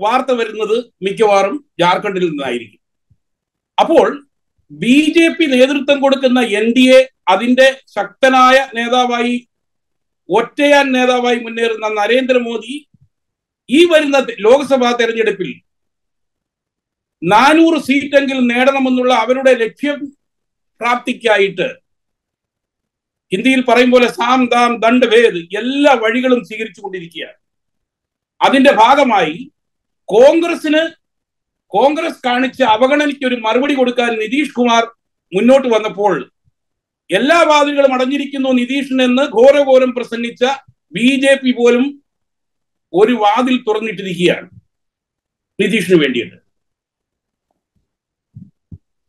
വാർത്ത 0.00 0.32
വരുന്നത് 0.40 0.76
മിക്കവാറും 1.06 1.56
ജാർഖണ്ഡിൽ 1.82 2.24
നിന്നായിരിക്കും. 2.30 2.80
അപ്പോൾ 3.78 4.06
ബി 4.70 4.98
ജെ 5.16 5.26
പി 5.38 5.44
നേതൃത്വം 5.54 5.98
കൊടുക്കുന്ന 6.04 6.40
എൻ 6.58 6.66
ഡി 6.76 6.84
എ 6.98 7.00
അതിന്റെ 7.32 7.66
ശക്തനായ 7.96 8.56
നേതാവായി 8.76 9.34
ഒറ്റയാൻ 10.28 10.86
നേതാവായി 10.96 11.38
മുന്നേറുന്ന 11.46 11.86
നരേന്ദ്രമോദി 12.00 12.74
ഈ 13.70 13.80
വരുന്ന 13.84 14.18
ലോക്സഭാ 14.38 14.90
തെരഞ്ഞെടുപ്പിൽ 14.92 15.50
നാനൂറ് 17.22 17.78
സീറ്റെങ്കിലും 17.80 18.46
നേടണമെന്നുള്ള 18.48 19.12
അവരുടെ 19.14 19.52
ലക്ഷ്യം 19.54 19.98
പ്രാപ്തിക്കായിട്ട് 20.80 21.68
ഹിന്ദിയിൽ 23.32 23.60
പറയും 23.68 23.90
പോലെ 23.90 24.06
സാം 24.08 24.40
ദാം 24.46 24.70
ദണ്ഡ് 24.76 25.06
ഭേദ് 25.06 25.40
എല്ലാ 25.56 25.92
വഴികളും 25.94 26.40
സ്വീകരിച്ചു 26.44 26.80
കൊണ്ടിരിക്കുകയാണ്. 26.80 27.36
അതിന്റെ 28.40 28.72
ഭാഗമായി 28.72 29.36
കോൺഗ്രസിന് 30.08 30.82
കോൺഗ്രസ് 31.72 32.24
കാണിച്ച 32.26 32.60
അവഗണനയ്ക്ക് 32.62 33.26
ഒരു 33.26 33.36
മറുപടി 33.36 33.74
കൊടുക്കാൻ 33.74 34.10
നിതീഷ് 34.14 34.56
കുമാർ 34.56 34.82
മുന്നോട്ട് 35.32 35.68
വന്നപ്പോൾ 35.68 36.14
എല്ലാ 37.10 37.38
വാതിലുകളും 37.42 37.94
അടഞ്ഞിരിക്കുന്നു 37.94 38.50
നിതീഷിനെന്ന് 38.52 39.24
ഘോരഘോരം 39.36 39.90
പ്രസംഗിച്ച 39.94 40.42
ബി 40.92 41.08
ജെ 41.20 41.32
പി 41.34 41.50
പോലും 41.52 41.84
ഒരു 42.92 43.12
വാതിൽ 43.12 43.56
തുറന്നിട്ടിരിക്കുകയാണ് 43.56 44.50
നിതീഷിന് 45.60 46.00
വേണ്ടിയിട്ട്. 46.00 46.36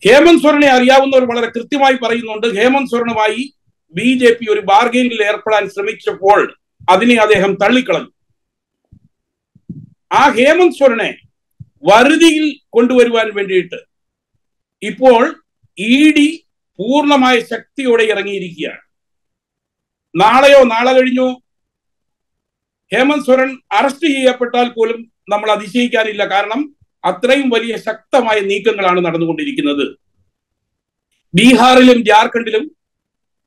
ഹേമന്ത് 0.06 0.42
സോറനെ 0.42 0.68
അറിയാവുന്നവർ 0.68 1.24
വളരെ 1.26 1.48
കൃത്യമായി 1.48 1.94
പറയുന്നുണ്ട്. 1.94 2.48
ഹേമന്ത് 2.48 2.90
സോറനുമായി 2.90 3.54
ബി 3.94 4.20
ജെ 4.20 4.34
പി 4.34 4.52
ഒരു 4.52 4.60
ബാർഗെയിനിൽ 4.60 5.24
ഏർപ്പെടാൻ 5.24 5.70
ശ്രമിച്ചപ്പോൾ 5.70 6.58
അതിനെ 6.90 7.16
അദ്ദേഹം 7.16 7.56
തള്ളിക്കളഞ്ഞു. 7.56 8.12
ആ 10.14 10.30
ഹേമന്ത് 10.30 10.76
സോറനെ 10.76 11.18
വരുതിയിൽ 11.84 12.60
കൊണ്ടുവരുവാൻ 12.70 13.34
വേണ്ടിയിട്ട് 13.34 13.80
ഇപ്പോൾ 14.82 15.44
ഇ 15.78 16.12
ഡി 16.12 16.46
പൂർണമായ 16.80 17.40
ശക്തിയോടെ 17.40 18.04
ഇറങ്ങിയിരിക്കുകയാണ്. 18.04 18.82
നാളെയോ 20.16 20.64
നാളെ 20.64 20.92
കഴിഞ്ഞോ 20.92 21.41
ഹേമന്ത് 22.92 23.26
സോറൻ 23.28 23.50
അറസ്റ്റ് 23.78 24.08
ചെയ്യപ്പെട്ടാൽ 24.14 24.68
പോലും 24.78 25.00
നമ്മൾ 25.32 25.50
അതിശയിക്കാനില്ല. 25.56 26.24
കാരണം 26.34 26.62
അത്രയും 27.04 27.48
വലിയ 27.56 27.74
ശക്തമായ 27.88 28.38
നീക്കങ്ങളാണ് 28.52 29.00
നടന്നുകൊണ്ടിരിക്കുന്നത്. 29.06 29.86
ബീഹാറിലും 31.34 32.00
ജാർഖണ്ഡിലും 32.10 32.64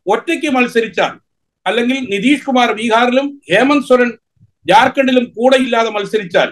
ഒറ്റയ്ക്ക് 0.06 0.50
മത്സരിച്ചാൽ 0.56 1.12
അല്ലെങ്കിൽ 1.66 1.98
നിതീഷ് 2.12 2.46
കുമാർ 2.46 2.68
ബീഹാറിലും 2.78 3.26
ഹേമന്ത് 3.50 3.88
സോറൻ 3.90 4.10
ജാർഖണ്ഡിലും 4.66 5.24
കൂടെ 5.36 5.56
ഇല്ലാതെ 5.64 5.90
മത്സരിച്ചാൽ 5.96 6.50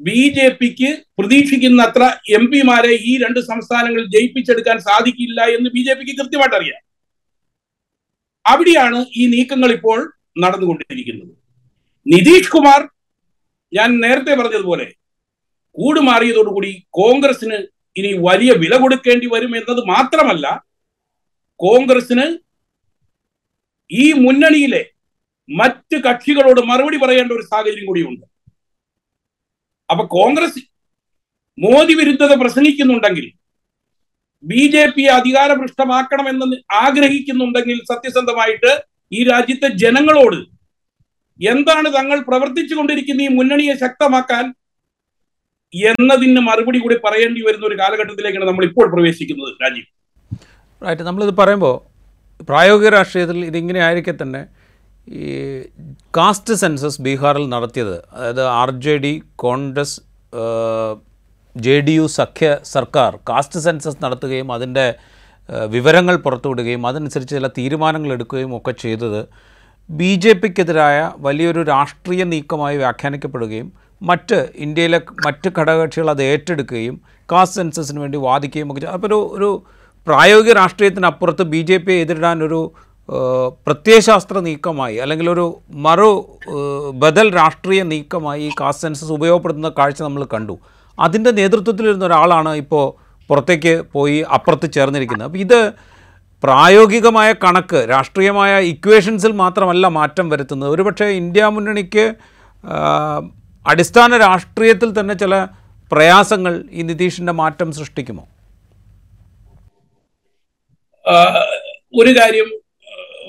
ബി 0.00 0.20
ജെ 0.36 0.46
പിക്ക് 0.58 0.90
പ്രതീക്ഷിക്കുന്ന 1.18 1.86
അത്ര 1.88 2.04
എം 2.36 2.44
പിമാരെ 2.50 2.92
ഈ 3.10 3.12
രണ്ട് 3.22 3.40
സംസ്ഥാനങ്ങളിൽ 3.50 4.06
ജയിപ്പിച്ചെടുക്കാൻ 4.14 4.76
സാധിക്കില്ല 4.88 5.40
എന്ന് 5.56 5.68
ബി 5.76 5.82
ജെ 5.86 5.94
പിക്ക് 5.98 6.14
കൃത്യമായിട്ട് 6.20 6.56
അറിയാം 6.58 6.82
അവിടെയാണ് 8.44 9.00
ഈ 9.20 9.24
നീക്കങ്ങൾ 9.34 9.70
ഇപ്പോൾ 9.78 9.98
നടന്നുകൊണ്ടിരിക്കുന്നത്. 10.42 11.32
നിതീഷ് 12.06 12.50
കുമാർ 12.50 12.80
ഞാൻ 13.72 14.00
നേരത്തെ 14.00 14.34
പറഞ്ഞതുപോലെ 14.34 14.86
കൂടുമാറിയതോടുകൂടി 15.76 16.70
കോൺഗ്രസിന് 16.90 17.58
ഇനി 17.96 18.10
വലിയ 18.18 18.52
വില 18.52 18.76
കൊടുക്കേണ്ടി 18.76 19.26
വരും 19.26 19.56
എന്നത് 19.56 19.82
മാത്രമല്ല 19.86 20.46
കോൺഗ്രസിന് 21.60 22.26
ഈ 23.90 24.12
മുന്നണിയിലെ 24.12 24.82
മറ്റ് 25.48 25.96
കക്ഷികളോട് 25.96 26.60
മറുപടി 26.60 26.96
പറയേണ്ട 26.96 27.32
ഒരു 27.32 27.42
സാഹചര്യം 27.42 27.86
കൂടിയുണ്ട്. 27.86 28.26
അപ്പൊ 29.90 30.04
കോൺഗ്രസ് 30.06 30.60
മോദി 31.58 31.94
വിരുദ്ധത 31.94 32.32
പ്രസംഗിക്കുന്നുണ്ടെങ്കിൽ 32.40 33.26
ബി 34.44 34.64
ജെ 34.68 34.86
പി 34.86 35.04
അധികാരഭ്രഷ്ടമാക്കണമെന്ന് 35.04 36.56
ആഗ്രഹിക്കുന്നുണ്ടെങ്കിൽ 36.82 37.78
സത്യസന്ധമായിട്ട് 37.92 38.72
ഈ 39.12 39.24
രാജ്യത്തെ 39.24 39.68
ജനങ്ങളോട് 39.68 40.38
എന്താണ് 41.40 41.88
തങ്ങൾ 41.98 42.18
പ്രവർത്തിച്ചു 42.28 42.74
കൊണ്ടിരിക്കുന്ന 42.78 43.22
ഈ 43.26 43.30
മുന്നണിയെ 43.38 43.74
ശക്തമാക്കാൻ 43.84 44.44
എന്നതിന് 45.72 46.42
മറുപടി 46.48 46.78
കൂടി 46.82 46.96
പറയേണ്ടി 47.06 47.40
വരുന്ന 47.46 47.64
ഒരു 47.70 47.76
കാലഘട്ടത്തിലേക്കാണ് 47.80 48.46
നമ്മൾ 48.50 48.64
ഇപ്പോൾ 48.70 48.86
പ്രവേശിക്കുന്നത് 48.94 49.50
രാജീവ്. 49.62 49.88
റൈറ്റ് 50.82 51.04
നമ്മളിത് 51.08 51.34
പറയുമ്പോൾ 51.40 51.76
പ്രായോഗിക 52.48 52.90
രാഷ്ട്രീയത്തിൽ 52.96 53.38
ഇതിങ്ങനെ 53.50 53.80
ആയിരിക്കെ 53.86 54.14
തന്നെ 54.22 54.42
ഈ 55.20 55.26
കാസ്റ്റ് 56.16 56.54
സെൻസസ് 56.54 57.00
ബീഹാറിൽ 57.02 57.44
നടത്തിയത്. 57.54 57.96
അതായത് 58.14 58.42
R 58.60 58.70
J 58.86 58.94
D 59.04 59.12
Congress 59.44 59.96
J 61.56 61.76
D 61.86 61.94
U 61.98 62.06
സഖ്യ 62.20 62.48
സർക്കാർ 62.74 63.12
കാസ്റ്റ് 63.30 63.60
സെൻസസ് 63.66 64.02
നടത്തുകയും 64.04 64.48
അതിന്റെ 64.56 64.86
വിവരങ്ങൾ 65.74 66.16
പുറത്തുവിടുകയും 66.16 66.82
അതനുസരിച്ച് 66.86 67.34
ചില 67.34 67.48
തീരുമാനങ്ങൾ 67.58 68.10
എടുക്കുകയും 68.16 68.50
ഒക്കെ 68.56 68.72
ചെയ്തത് 68.84 69.20
ബി 69.90 70.08
ജെ 70.14 70.32
പിക്കെതിരായ 70.32 70.96
വലിയൊരു 71.20 71.60
രാഷ്ട്രീയ 71.62 72.22
നീക്കമായി 72.24 72.76
വ്യാഖ്യാനിക്കപ്പെടുകയും 72.76 73.68
മറ്റ് 74.02 74.38
ഇന്ത്യയിലെ 74.56 74.98
മറ്റ് 75.26 75.48
ഘടകകക്ഷികൾ 75.58 76.08
അത് 76.10 76.22
ഏറ്റെടുക്കുകയും 76.22 76.96
കാസ്റ്റ് 77.28 77.56
സെൻസസിന് 77.56 78.00
വേണ്ടി 78.00 78.18
വാദിക്കുകയും 78.18 78.68
ഒക്കെ 78.70 78.90
അപ്പോൾ 78.96 79.08
ഒരു 79.08 79.20
ഒരു 79.44 79.48
പ്രായോഗിക 80.06 80.52
രാഷ്ട്രീയത്തിനപ്പുറത്ത് 80.52 81.42
ബി 81.42 81.60
ജെ 81.60 81.78
പിയെ 81.78 81.96
എതിരിടാൻ 82.02 82.38
ഒരു 82.42 82.60
പ്രത്യയശാസ്ത്ര 83.66 84.38
നീക്കമായി 84.38 84.96
അല്ലെങ്കിൽ 84.96 85.26
ഒരു 85.30 85.46
മറു 85.86 86.10
ബദൽ 86.94 87.28
രാഷ്ട്രീയ 87.30 87.82
നീക്കമായി 87.92 88.42
ഈ 88.48 88.50
കാസ്റ്റ് 88.60 88.84
സെൻസസ് 88.86 89.12
ഉപയോഗപ്പെടുത്തുന്ന 89.12 89.70
കാഴ്ച 89.78 90.00
നമ്മൾ 90.02 90.24
കണ്ടു. 90.34 90.56
അതിന്റെ 90.98 91.30
നേതൃത്വത്തിലിരുന്ന 91.30 92.04
ഒരാളാണ് 92.04 92.52
ഇപ്പോൾ 92.54 92.84
പുറത്തേക്ക് 93.30 93.74
പോയി 93.92 94.18
അപ്പുറത്ത് 94.36 94.68
ചേർന്നിരിക്കുന്നത്. 94.72 95.28
അപ്പോൾ 95.28 95.38
ഇത് 95.38 95.60
പ്രായോഗികമായ 96.42 97.32
കണക്ക് 97.32 97.86
രാഷ്ട്രീയമായ 97.90 98.60
ഇക്വേഷൻസിൽ 98.72 99.32
മാത്രമല്ല 99.32 99.86
മാറ്റം 99.88 100.28
വരുത്തുന്നത്. 100.28 100.70
ഒരുപക്ഷെ 100.70 101.04
ഇന്ത്യ 101.04 101.46
മുന്നണിക്ക് 101.46 102.14
അടിസ്ഥാന 103.66 104.16
രാഷ്ട്രീയത്തിൽ 104.16 105.00
തന്നെ 105.00 105.14
ചില 105.14 105.34
പ്രയാസങ്ങൾ 105.92 106.64
ഈ 106.70 106.82
നിതീഷിന്റെ 106.82 107.32
മാറ്റം 107.32 107.72
സൃഷ്ടിക്കുമോ? 107.72 108.24
ഒരു 112.02 112.10
കാര്യം 112.18 112.48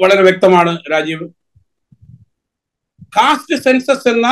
വളരെ 0.01 0.21
വ്യക്തമാണ് 0.21 0.71
രാജീവ്. 0.91 1.25
കാസ്റ്റ് 3.17 3.63
സെൻസസ് 3.63 4.07
എന്ന 4.07 4.27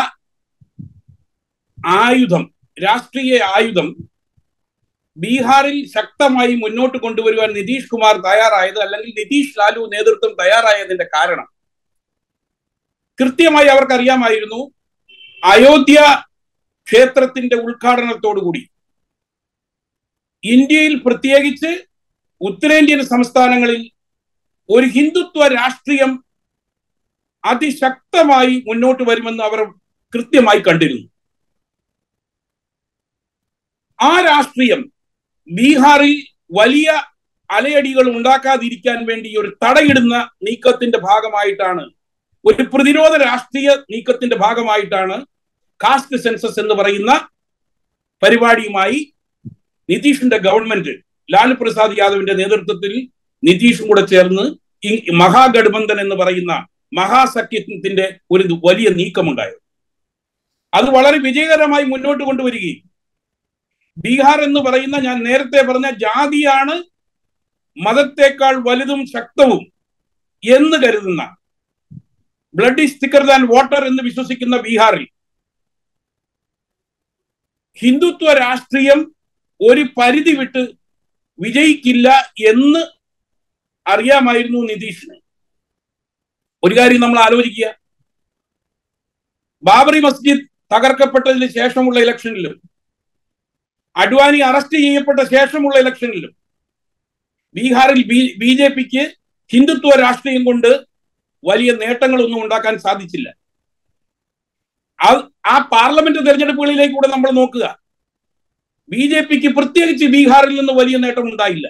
ആയുധം 1.86 2.44
രാഷ്ട്രീയ 2.84 3.40
ആയുധം 3.56 3.88
ബീഹാറിൽ 5.18 5.78
ശക്തമായി 5.94 6.54
മുന്നോട്ട് 6.56 6.98
കൊണ്ടുവരുവാൻ 6.98 7.50
നിതീഷ് 7.52 7.92
കുമാർ 7.92 8.16
തയ്യാറായത് 8.26 8.80
അല്ലെങ്കിൽ 8.80 9.12
നിതീഷ് 9.20 9.58
ലാലു 9.60 9.82
നേതൃത്വം 9.94 10.34
തയ്യാറായതിന്റെ 10.42 11.08
കാരണം. 11.16 11.48
കൃത്യമായി 13.20 13.68
അവർക്കറിയാമായിരുന്നു 13.68 14.60
അയോധ്യ 15.44 16.00
ക്ഷേത്രത്തിന്റെ 16.88 17.56
ഉദ്ഘാടനത്തോടുകൂടി 17.56 18.62
ഇന്ത്യയിൽ 20.44 20.94
പ്രത്യേകിച്ച് 21.06 21.72
ഉത്തരേന്ത്യൻ 22.42 23.00
സംസ്ഥാനങ്ങളിൽ 23.06 23.82
ഒരു 24.70 24.86
ഹിന്ദുത്വ 24.96 25.48
രാഷ്ട്രീയം 25.56 26.12
അതിശക്തമായി 27.44 28.54
മുന്നോട്ട് 28.68 29.04
വരുമെന്ന് 29.04 29.44
അവർ 29.44 29.60
കൃത്യമായി 30.14 30.60
കണ്ടിരുന്നു. 30.60 31.06
ആ 34.00 34.12
രാഷ്ട്രീയം 34.22 34.82
ബീഹാറിൽ 35.48 36.14
വലിയ 36.52 36.90
അലയടികൾ 37.50 38.06
ഉണ്ടാക്കാതിരിക്കാൻ 38.14 39.00
വേണ്ടി 39.10 39.30
ഒരു 39.42 39.50
തടയിടുന്ന 39.64 40.16
നീക്കത്തിന്റെ 40.48 41.00
ഭാഗമായിട്ടാണ് 41.06 41.84
ഒരു 42.46 42.64
പ്രതിരോധ 42.74 43.14
രാഷ്ട്രീയ 43.24 43.70
നീക്കത്തിന്റെ 43.94 44.38
ഭാഗമായിട്ടാണ് 44.38 45.18
കാസ്റ്റ് 45.82 46.20
സെൻസസ് 46.24 46.60
എന്ന് 46.60 46.76
പറയുന്ന 46.76 47.12
പരിപാടിയുമായി 48.22 49.00
നിതീഷിന്റെ 49.90 50.38
ഗവൺമെന്റ് 50.46 50.94
ലാലു 51.30 51.56
പ്രസാദ് 51.56 51.98
യാദവിന്റെ 51.98 52.34
നേതൃത്വത്തിൽ 52.34 52.94
നിതീഷും 53.44 53.88
കൂടെ 53.88 54.04
ചേർന്ന് 54.12 54.46
മഹാഗഡ്ബന്ധൻ 55.20 55.98
എന്ന് 56.04 56.16
പറയുന്ന 56.16 56.54
മഹാസഖ്യത്തിന്റെ 56.94 58.06
ഒരു 58.32 58.56
വലിയ 58.64 58.88
നീക്കമുണ്ടായത്. 58.98 59.58
അത് 60.74 60.88
വളരെ 60.96 61.18
വിജയകരമായി 61.26 61.86
മുന്നോട്ട് 61.86 62.24
കൊണ്ടുവരികയും 62.24 62.80
ബീഹാർ 63.98 64.42
എന്ന് 64.42 64.60
പറയുന്ന 64.60 64.98
ഞാൻ 64.98 65.24
നേരത്തെ 65.24 65.62
പറഞ്ഞ 65.68 65.90
ജാതിയാണ് 65.90 66.84
മതത്തെക്കാൾ 67.78 68.56
വലുതും 68.70 69.06
ശക്തവും 69.06 69.64
എന്ന് 70.44 70.78
കരുതുന്ന 70.84 71.38
blood 72.56 72.82
is 72.82 73.00
thicker 73.04 73.24
than 73.26 73.46
water 73.46 73.86
എന്ന് 73.86 74.04
വിശ്വസിക്കുന്ന 74.04 74.58
ബീഹാറിൽ 74.58 75.08
ഹിന്ദുത്വ 77.80 78.34
രാഷ്ട്രീയം 78.34 79.16
ഒരു 79.62 79.82
പരിധി 79.98 80.36
വിട്ട് 80.36 80.62
വിജയിക്കില്ല 81.40 82.08
എന്ന് 82.48 82.80
അറിയാമായിരുന്നു 83.88 84.60
നിതീഷിന്. 84.60 85.18
ഒരു 86.64 86.80
കാര്യം 86.80 87.02
നമ്മൾ 87.02 87.20
ആലോചിക്കുക. 87.20 87.68
ബാബറി 89.64 90.00
മസ്ജിദ് 90.00 90.48
തകർക്കപ്പെട്ടതിന് 90.74 91.48
ശേഷമുള്ള 91.48 92.00
ഇലക്ഷനിലും 92.00 92.62
അഡ്വാനി 94.04 94.40
അറസ്റ്റ് 94.50 94.78
ചെയ്യപ്പെട്ട 94.84 95.22
ശേഷമുള്ള 95.34 95.76
ഇലക്ഷനിലും 95.84 96.34
ബീഹാറിൽ 97.56 98.02
ബി 98.42 98.52
ജെ 98.60 98.68
പിക്ക് 98.76 99.04
ഹിന്ദുത്വ 99.52 99.92
രാഷ്ട്രീയം 100.04 100.44
കൊണ്ട് 100.50 100.72
വലിയ 101.44 101.72
നേട്ടങ്ങളൊന്നും 101.82 102.40
ഉണ്ടാക്കാൻ 102.44 102.76
സാധിച്ചില്ല. 102.86 103.28
ആ 105.52 105.56
പാർലമെന്റ് 105.74 106.22
തെരഞ്ഞെടുപ്പുകളിലേക്ക് 106.28 106.96
കൂടെ 106.96 107.10
നമ്മൾ 107.14 107.30
നോക്കുക. 107.40 107.66
ബി 108.90 109.04
ജെ 109.12 109.22
പിക്ക് 109.30 109.50
പ്രത്യേകിച്ച് 109.58 110.06
ബീഹാറിൽ 110.16 110.54
നിന്ന് 110.60 110.74
വലിയ 110.80 110.98
നേട്ടം 111.04 111.26
ഉണ്ടായില്ല 111.32 111.68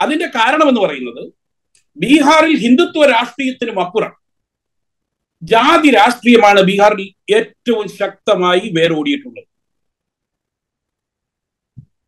അതിന്റെ 0.00 0.28
കാരണം 0.36 0.66
എന്ന് 0.70 0.82
പറയുന്നത് 0.84 1.22
ബീഹാറിൽ 1.96 2.54
ഹിന്ദുത്വ 2.64 3.06
രാഷ്ട്രീയത്തിനും 3.14 3.78
അപ്പുറം 3.84 4.12
ജാതി 5.42 5.88
രാഷ്ട്രീയമാണ് 5.98 6.60
ബീഹാറിൽ 6.68 7.08
ഏറ്റവും 7.38 7.86
ശക്തമായി 8.00 8.66
വേരോടിയിട്ടുള്ളത്. 8.76 9.48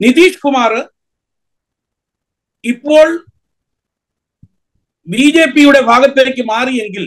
നിതീഷ് 0.04 0.42
കുമാർ 0.44 0.72
ഇപ്പോൾ 2.64 3.08
ബി 5.06 5.24
ജെ 5.34 5.44
പിയുടെ 5.54 5.80
ഭാഗത്തേക്ക് 5.88 6.42
മാറിയെങ്കിൽ 6.50 7.04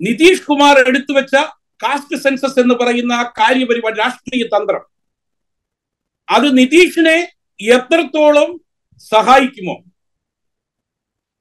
നിതീഷ് 0.00 0.46
കുമാർ 0.48 0.76
എടുത്തുവെച്ച 0.88 1.34
കാസ്റ്റ് 1.80 2.16
സെൻസസ് 2.16 2.60
എന്ന് 2.62 2.74
പറയുന്ന 2.74 3.12
ആ 3.12 3.24
കാര്യപരിപാടി 3.38 3.98
രാഷ്ട്രീയ 3.98 4.44
തന്ത്രം 4.54 4.84
അത് 6.28 6.46
നിതീഷിനെ 6.58 7.16
എത്രത്തോളം 7.60 8.48
സഹായിക്കുമോ 9.04 9.76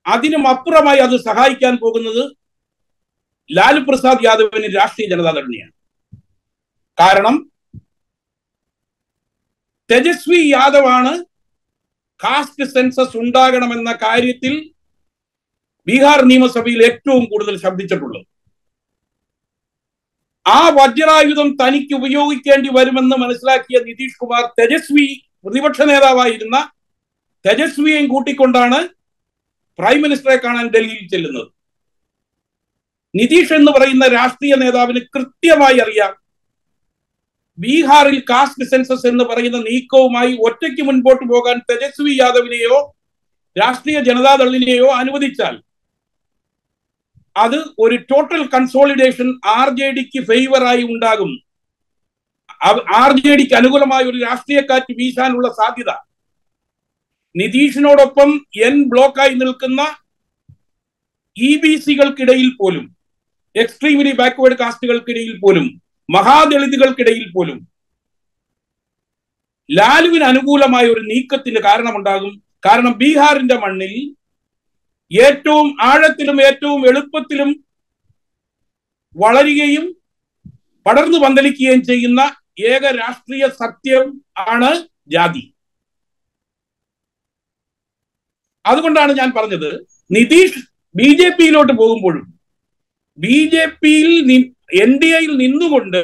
അതിനും 0.05 0.43
അപ്പുറമായി 0.47 0.99
അത് 0.99 1.15
സഹായിക്കാൻ 1.27 1.75
പോകുന്നത് 1.77 2.23
ലാലു 3.49 3.81
പ്രസാദ് 3.87 4.25
യാദവിന് 4.25 4.69
രാഷ്ട്രീയ 4.75 5.07
ജനതാദളിനെയാണ്. 5.11 5.73
കാരണം 6.97 7.35
തേജസ്വി 9.89 10.39
യാദവാണ് 10.49 11.13
കാസ്റ്റ് 12.19 12.65
സെൻസസ് 12.65 13.17
ഉണ്ടാകണമെന്ന 13.17 13.91
കാര്യത്തിൽ 14.03 14.53
ബീഹാർ 15.87 16.19
നിയമസഭയിൽ 16.29 16.79
ഏറ്റവും 16.85 17.23
കൂടുതൽ 17.25 17.55
ശബ്ദിച്ചിട്ടുള്ളത്. 17.63 18.25
ആ 20.45 20.59
വജ്രായുധം 20.77 21.47
തനിക്ക് 21.61 21.93
ഉപയോഗിക്കേണ്ടി 21.99 22.69
വരുമെന്ന് 22.77 23.15
മനസ്സിലാക്കിയ 23.15 23.77
നിതീഷ് 23.87 24.19
കുമാർ 24.21 24.43
തേജസ്വി 24.59 25.07
പ്രതിപക്ഷ 25.45 25.81
നേതാവായിരുന്ന 25.91 26.57
തേജസ്വിയെയും 27.45 28.07
കൂട്ടിക്കൊണ്ടാണ് 28.13 28.79
പ്രൈം 29.79 29.99
മിനിസ്റ്ററെ 30.01 30.35
കാണാൻ 30.35 30.67
ഡൽഹിയിൽ 30.75 31.07
ചെല്ലുന്നത്. 31.13 31.49
നിതീഷ് 33.13 33.53
എന്ന് 33.53 33.71
പറയുന്ന 33.71 34.05
രാഷ്ട്രീയ 34.07 34.53
നേതാവിന് 34.63 35.01
കൃത്യമായി 35.15 35.77
അറിയാം 35.85 36.13
ബീഹാറിൽ 37.57 38.17
കാസ്റ്റ് 38.29 38.65
സെൻസസ് 38.71 39.07
എന്ന് 39.07 39.23
പറയുന്ന 39.23 39.59
നീക്കവുമായി 39.67 40.33
ഒറ്റയ്ക്ക് 40.47 40.83
മുൻപോട്ട് 40.87 41.25
പോകാൻ 41.25 41.57
തേജസ്വി 41.69 42.13
യാദവിനെയോ 42.17 42.77
രാഷ്ട്രീയ 43.55 43.97
ജനതാദളിനെയോ 44.07 44.87
അനുവദിച്ചാൽ 45.01 45.55
അത് 47.35 47.57
ഒരു 47.83 47.95
ടോട്ടൽ 48.11 48.41
കൺസോളിഡേഷൻ 48.53 49.29
ആർ 49.53 49.69
ജെ 49.69 49.87
ഡിക്ക് 49.95 50.19
ഫേവറായി 50.27 50.83
ഉണ്ടാകും. 50.83 51.31
ആർ 52.99 53.11
ജെ 53.17 53.33
ഡിക്ക് 53.39 53.55
അനുകൂലമായ 53.59 54.03
ഒരു 54.11 54.19
രാഷ്ട്രീയക്കാറ്റ് 54.25 54.93
വീശാനുള്ള 54.99 55.47
സാധ്യത. 55.59 55.91
നിതീഷിനോടൊപ്പം 57.35 58.29
എൻ 58.67 58.75
ബ്ലോക്കായി 58.91 59.33
നിൽക്കുന്ന 59.41 59.81
ഇ 61.35 61.49
ബി 61.63 61.73
സികൾക്കിടയിൽ 61.85 62.49
പോലും 62.59 62.85
എക്സ്ട്രീമിലി 63.55 64.13
ബാക്ക്വേർഡ് 64.19 64.59
കാസ്റ്റുകൾക്കിടയിൽ 64.61 65.35
പോലും 65.39 65.65
മഹാദളിതുകൾക്കിടയിൽ 66.09 67.31
പോലും 67.31 67.59
ലാലുവിന് 69.69 70.23
അനുകൂലമായ 70.23 70.85
ഒരു 70.85 71.01
നീക്കത്തിന് 71.01 71.59
കാരണമുണ്ടാകും. 71.59 72.33
കാരണം 72.65 72.93
ബീഹാറിന്റെ 72.97 73.55
മണ്ണിൽ 73.55 73.93
ഏറ്റവും 75.11 75.67
ആഴത്തിലും 75.81 76.37
ഏറ്റവും 76.41 76.87
എളുപ്പത്തിലും 76.87 77.49
വളരുകയും 79.15 79.85
പടർന്നു 80.85 81.17
പന്തലിക്കുകയും 81.17 81.81
ചെയ്യുന്ന 81.83 82.21
ഏക 82.71 82.83
രാഷ്ട്രീയ 82.97 83.45
സത്യം 83.61 84.05
ആണ് 84.47 84.69
ജാതി. 85.07 85.43
അതുകൊണ്ടാണ് 88.65 89.11
ഞാൻ 89.11 89.29
പറഞ്ഞത് 89.31 89.69
നിതീഷ് 90.11 90.61
ബി 90.95 91.09
ജെ 91.19 91.29
പിയിലോട്ട് 91.29 91.73
പോകുമ്പോഴും 91.73 92.25
ബി 93.17 93.37
ജെ 93.53 93.65
പിയിൽ 93.81 94.09
എൻ 94.69 94.97
ഡി 94.97 95.09
എയിൽ 95.15 95.31
നിന്നുകൊണ്ട് 95.37 96.01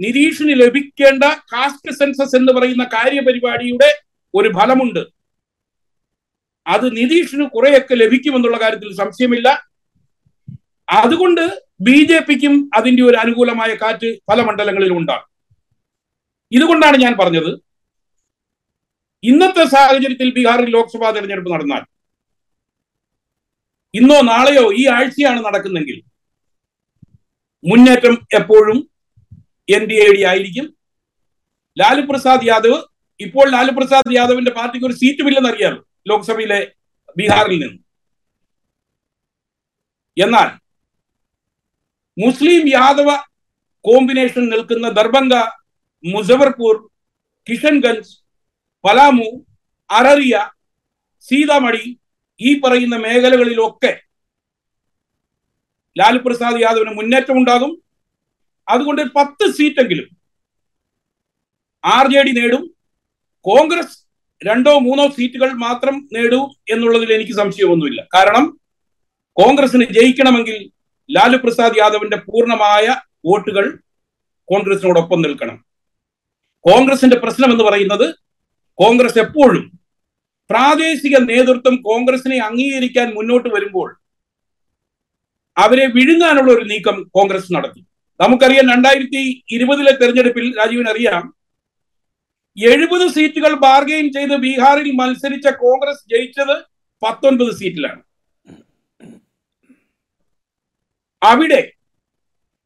നിരീഷിന് 0.00 0.60
ലഭിക്കേണ്ട 0.60 1.24
കാസ്റ്റ് 1.24 1.92
സെൻസസ് 1.92 2.36
എന്ന് 2.36 2.52
പറയുന്ന 2.52 2.84
കാര്യപരിപാടിയുടെ 2.84 3.90
ഒരു 4.34 4.48
ഫലമുണ്ട്. 4.48 5.02
അത് 6.66 6.96
നിതീഷിന് 6.96 7.44
കുറെയൊക്കെ 7.44 7.94
ലഭിക്കുമെന്നുള്ള 7.94 8.60
കാര്യത്തിൽ 8.60 8.96
സംശയമില്ല. 8.96 9.48
അതുകൊണ്ട് 10.88 11.44
ബി 11.80 12.04
ജെ 12.04 12.18
പിക്കും 12.20 12.70
അതിന്റെ 12.74 13.02
ഒരു 13.02 13.16
അനുകൂലമായ 13.16 13.74
കാറ്റ് 13.74 14.18
പല 14.28 14.40
മണ്ഡലങ്ങളിലും 14.42 14.98
ഉണ്ടാകും. 14.98 15.28
ഇതുകൊണ്ടാണ് 16.52 16.96
ഞാൻ 16.96 17.16
പറഞ്ഞത്. 17.20 17.60
ഇന്നത്തെ 19.24 19.64
സാഹചര്യത്തിൽ 19.64 20.30
ബീഹാറിൽ 20.34 20.70
ലോക്സഭാ 20.70 21.10
തെരഞ്ഞെടുപ്പ് 21.10 21.52
നടന്നാൽ 21.52 21.82
ഇന്നോ 23.94 24.20
നാളെയോ 24.20 24.72
ഈ 24.72 24.86
ആഴ്ചയാണ് 24.86 25.44
നടക്കുന്നെങ്കിൽ 25.44 26.11
മുന്നേറ്റം 27.64 28.14
എപ്പോഴും 28.38 28.78
എൻ 29.76 29.82
ഡി 29.90 29.96
എ 30.04 30.08
ഡി 30.14 30.22
ആയിരിക്കും. 30.30 30.66
ലാലു 31.76 32.02
പ്രസാദ് 32.08 32.46
യാദവ് 32.50 32.78
ഇപ്പോൾ 33.20 33.46
ലാലു 33.54 33.72
പ്രസാദ് 33.76 34.14
യാദവിന്റെ 34.18 34.52
പാർട്ടിക്ക് 34.58 34.86
ഒരു 34.88 34.96
സീറ്റുമില്ലെന്ന് 35.00 35.50
അറിയാം 35.52 35.74
ലോക്സഭയിലെ 36.10 36.60
ബീഹാറിൽ 37.18 37.58
നിന്ന്. 37.62 37.78
എന്നാൽ 40.16 40.48
മുസ്ലിം 42.16 42.64
യാദവ 42.78 43.10
കോമ്പിനേഷൻ 43.84 44.44
നിൽക്കുന്ന 44.52 44.86
ദർഭംഗ 44.98 45.34
മുസഫർപൂർ 46.04 46.76
കിഷൻഗഞ്ച് 47.46 48.10
പലാമു 48.84 49.28
അററിയ 49.90 50.36
സീതാമണി 51.28 51.84
ഈ 52.40 52.50
പറയുന്ന 52.64 52.96
മേഖലകളിലൊക്കെ 53.04 53.92
ലാലു 55.98 56.18
പ്രസാദ് 56.18 56.60
യാദവിന് 56.60 56.90
മുന്നേറ്റം 56.90 57.38
ഉണ്ടാകും. 57.38 57.82
അതുകൊണ്ട് 58.68 59.02
പത്ത് 59.02 59.52
സീറ്റെങ്കിലും 59.52 60.08
ആർ 61.84 62.12
ജെ 62.12 62.22
ഡി 62.22 62.40
നേടും. 62.40 62.74
കോൺഗ്രസ് 63.40 64.06
രണ്ടോ 64.46 64.78
മൂന്നോ 64.78 65.08
സീറ്റുകൾ 65.08 65.52
മാത്രം 65.52 66.08
നേടൂ 66.12 66.54
എന്നുള്ളതിൽ 66.70 67.12
എനിക്ക് 67.12 67.32
സംശയമൊന്നുമില്ല. 67.32 68.08
കാരണം 68.14 68.60
കോൺഗ്രസിന് 69.32 69.84
ജയിക്കണമെങ്കിൽ 69.84 70.70
ലാലു 71.10 71.36
പ്രസാദ് 71.36 71.78
യാദവിന്റെ 71.78 72.16
പൂർണമായ 72.16 72.96
വോട്ടുകൾ 73.24 73.78
കോൺഗ്രസിനോടൊപ്പം 74.44 75.22
നിൽക്കണം. 75.22 75.64
കോൺഗ്രസിന്റെ 76.60 77.16
പ്രശ്നം 77.16 77.52
എന്ന് 77.52 77.64
പറയുന്നത് 77.64 78.14
കോൺഗ്രസ് 78.74 79.18
എപ്പോഴും 79.18 79.78
പ്രാദേശിക 80.50 81.18
നേതൃത്വം 81.18 81.82
കോൺഗ്രസിനെ 81.82 82.38
അംഗീകരിക്കാൻ 82.38 83.14
മുന്നോട്ട് 83.14 83.48
വരുമ്പോൾ 83.48 84.01
അവരെ 85.56 85.86
വിഴുങ്ങാനുള്ള 85.86 86.50
ഒരു 86.52 86.64
നീക്കം 86.72 86.96
കോൺഗ്രസ് 87.16 87.54
നടത്തി. 87.56 87.80
നമുക്കറിയാം 88.20 88.66
രണ്ടായിരത്തി 88.72 89.22
ഇരുപതിലെ 89.56 89.92
തെരഞ്ഞെടുപ്പിൽ 90.00 90.46
രാജീവിന് 90.58 90.90
അറിയാം 90.92 91.24
എഴുപത് 92.56 93.04
സീറ്റുകൾ 93.16 93.52
ബാർഗെയിൻ 93.64 94.06
ചെയ്ത് 94.12 94.34
ബീഹാറിൽ 94.44 94.88
മത്സരിച്ച 95.00 95.48
കോൺഗ്രസ് 95.64 96.02
ജയിച്ചത് 96.12 96.56
പത്തൊൻപത് 97.02 97.52
സീറ്റിലാണ്. 97.60 98.02
അവിടെ 101.22 101.62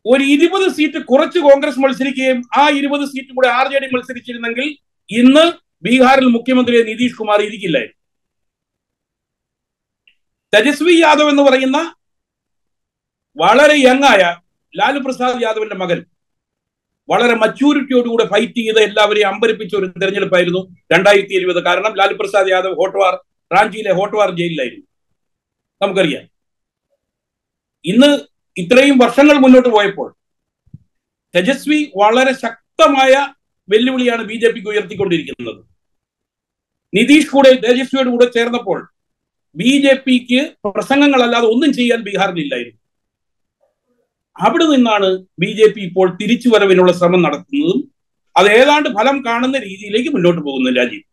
ഒരു 0.04 0.24
ഇരുപത് 0.34 0.66
സീറ്റ് 0.76 0.98
കുറച്ച് 1.04 1.38
കോൺഗ്രസ് 1.38 1.82
മത്സരിക്കുകയും 1.84 2.38
ആ 2.60 2.64
ഇരുപത് 2.78 3.04
സീറ്റ് 3.12 3.32
കൂടെ 3.36 3.48
ആർ 3.58 3.66
ജെ 3.72 3.78
ഡി 3.82 3.88
മത്സരിച്ചിരുന്നെങ്കിൽ 3.94 4.66
ഇന്ന് 5.08 5.44
ബീഹാറിൽ 5.86 6.28
മുഖ്യമന്ത്രി 6.36 6.76
നിതീഷ് 6.90 7.18
കുമാർ 7.20 7.40
ഇരിക്കില്ലായിരുന്നു. 7.46 7.98
തേജസ്വി 10.52 10.94
യാദവ് 11.00 11.30
എന്ന് 11.32 11.42
പറയുന്ന 11.42 11.78
വളരെ 13.36 13.74
യങ്ങായ 13.74 14.36
ലാലു 14.76 14.98
പ്രസാദ് 14.98 15.42
യാദവിന്റെ 15.42 15.74
മകൻ. 15.74 16.04
വളരെ 17.08 17.34
മച്യൂരിറ്റിയോടുകൂടെ 17.34 18.24
ഫൈറ്റ് 18.24 18.58
ചെയ്ത് 18.58 18.78
എല്ലാവരെയും 18.78 19.28
അമ്പരിപ്പിച്ച 19.28 19.76
ഒരു 19.76 19.86
തെരഞ്ഞെടുപ്പായിരുന്നു 19.86 20.76
രണ്ടായിരത്തി 20.92 21.34
ഇരുപത് 21.34 21.64
കാരണം 21.64 21.96
ലാലു 21.96 22.14
പ്രസാദ് 22.14 22.50
യാദവ് 22.50 22.74
ഹോട്ട്വാർ 22.74 23.14
റാഞ്ചിയിലെ 23.52 23.92
ഹോട്ട്വാർ 23.92 24.30
ജയിലിലായിരുന്നു. 24.30 24.86
നമുക്കറിയാം. 25.82 26.24
ഇന്ന് 27.84 28.10
ഇത്രയും 28.56 28.98
വർഷങ്ങൾ 28.98 29.36
മുന്നോട്ട് 29.38 29.68
പോയപ്പോൾ 29.68 30.14
തേജസ്വി 31.34 31.92
വളരെ 31.96 32.32
ശക്തമായ 32.32 33.34
വെല്ലുവിളിയാണ് 33.68 34.22
ബി 34.22 34.34
ജെ 34.34 34.50
പിക്ക് 34.50 34.68
ഉയർത്തിക്കൊണ്ടിരിക്കുന്നത്. 34.68 35.64
നിതീഷ് 36.94 37.30
കൂടെ 37.30 37.50
തേജസ്വിയുടെ 37.52 38.10
കൂടെ 38.10 38.24
ചേർന്നപ്പോൾ 38.24 38.88
ബി 39.56 39.72
ജെ 39.84 39.94
പിക്ക് 39.94 40.68
പ്രസംഗങ്ങളല്ലാതെ 40.68 41.46
ഒന്നും 41.46 41.72
ചെയ്യാൻ 41.72 42.00
ബീഹാറിലില്ലായിരുന്നു. 42.02 42.85
അവിടെ 44.44 44.64
നിന്നാണ് 44.64 45.08
ബി 45.42 45.50
ജെ 45.58 45.66
പി 45.66 45.80
ഇപ്പോൾ 45.80 46.06
തിരിച്ചുവരവിനുള്ള 46.20 46.92
ശ്രമം 46.92 47.20
നടത്തുന്നതും 47.22 47.78
അത് 48.36 48.48
ഏതാണ്ട് 48.52 48.88
ഫലം 48.88 49.16
കാണുന്ന 49.26 49.58
രീതിയിലേക്ക് 49.58 50.10
മുന്നോട്ട് 50.14 50.40
പോകുന്നു 50.40 50.70
രാജീവ്. 50.78 51.04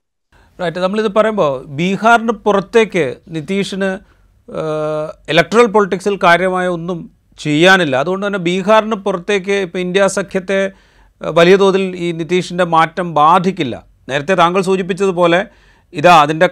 റൈറ്റ് 0.62 0.78
നമ്മളിത് 0.78 1.12
പറയുമ്പോൾ 1.18 1.54
ബീഹാറിന് 1.78 2.32
പുറത്തേക്ക് 2.32 3.06
നിതീഷിന് 3.28 3.92
ഇലക്ട്രൽ 5.30 5.66
പൊളിറ്റിക്സിൽ 5.66 6.20
കാര്യമായ 6.24 6.68
ഒന്നും 6.68 7.00
ചെയ്യാനില്ല. 7.38 7.96
അതുകൊണ്ട് 7.96 8.26
തന്നെ 8.28 8.40
ബീഹാറിന് 8.40 8.96
പുറത്തേക്ക് 8.96 9.56
ഇപ്പോൾ 9.68 9.80
ഇന്ത്യ 9.80 10.08
സഖ്യത്തെ 10.08 10.60
വലിയ 11.22 11.56
തോതിൽ 11.56 11.84
ഈ 11.96 12.12
നിതീഷിന്റെ 12.12 12.66
മാറ്റം 12.76 13.14
ബാധിക്കില്ല. 13.14 13.76
നേരത്തെ 14.10 14.34
താങ്കൾ 14.34 14.62
സൂചിപ്പിച്ചതുപോലെ 14.62 15.40
ഇതാ 15.94 16.22
അതിന്റെ 16.22 16.48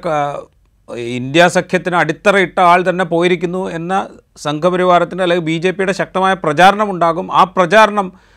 ഇന്ത്യ 0.90 1.48
സഖ്യത്തിന് 1.48 1.96
അടിത്തറയിട്ട 1.96 2.60
ആൾ 2.60 2.90
തന്നെ 2.90 3.06
പോയിരിക്കുന്നു 3.06 3.70
എന്ന 3.70 4.10
സംഘപരിവാരത്തിന്റെ 4.38 5.24
അല്ലെങ്കിൽ 5.24 5.46
ബി 5.46 5.58
ജെ 5.58 5.72
പിയുടെ 5.72 5.92
ശക്തമായ 5.92 6.34
പ്രചാരണം 6.34 6.92
ഉണ്ടാകും. 6.92 7.34
ആ 7.34 7.44
പ്രചാരണം 7.44 8.32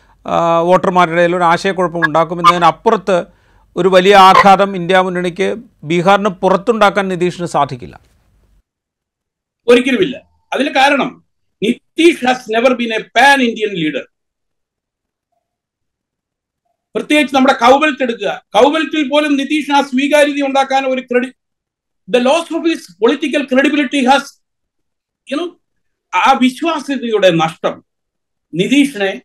വോട്ടർമാരുടെ 0.61 1.15
ഇടയിൽ 1.15 1.35
ഒരു 1.35 1.43
ആശയക്കുഴപ്പം 1.43 2.05
ഉണ്ടാക്കും 2.07 2.39
എന്നതിനപ്പുറത്ത് 2.39 3.25
ഒരു 3.77 3.87
വലിയ 3.87 4.15
ആഘാതം 4.15 4.75
ഇന്ത്യ 4.75 4.97
മുന്നണിക്ക് 4.97 5.55
ബീഹാറിന് 5.83 6.29
പുറത്തുണ്ടാക്കാൻ 6.29 7.07
നിതീഷിന് 7.07 7.47
സാധിക്കില്ല. 7.47 7.99
ഒരിക്കലുമില്ല. 9.67 10.17
അതിന് 10.53 10.69
കാരണം 10.69 11.25
Nitish 11.63 12.25
has 12.25 12.53
never 12.53 12.73
been 12.73 12.93
a 12.93 12.97
pan 12.97 13.41
Indian 13.41 13.73
leader 13.73 14.05
പ്രത്യേകിച്ച് 16.95 17.35
നമ്മുടെ 17.35 17.53
കൗബൽറ്റ് 17.53 18.03
എടുക്കുക. 18.03 18.43
കൗബൽറ്റിൽ 18.55 19.09
പോലും 19.09 19.35
നിതീഷ് 19.37 19.71
ആ 19.71 19.81
സ്വീകാര്യത 19.81 20.45
ഉണ്ടാക്കാൻ 20.47 20.85
ഒരു 20.85 21.01
ക്രെഡി 22.09 22.23
the 22.23 22.27
loss 22.27 22.53
of 22.53 22.67
his 22.67 22.97
political 23.01 23.47
credibility 23.53 24.05
has 24.05 24.41
you know 25.31 25.61
ആ 26.15 26.39
വിശ്വാസ്യതയുടെ 26.41 27.29
നഷ്ടം. 27.29 27.85
നിതീഷിനെ 28.53 29.21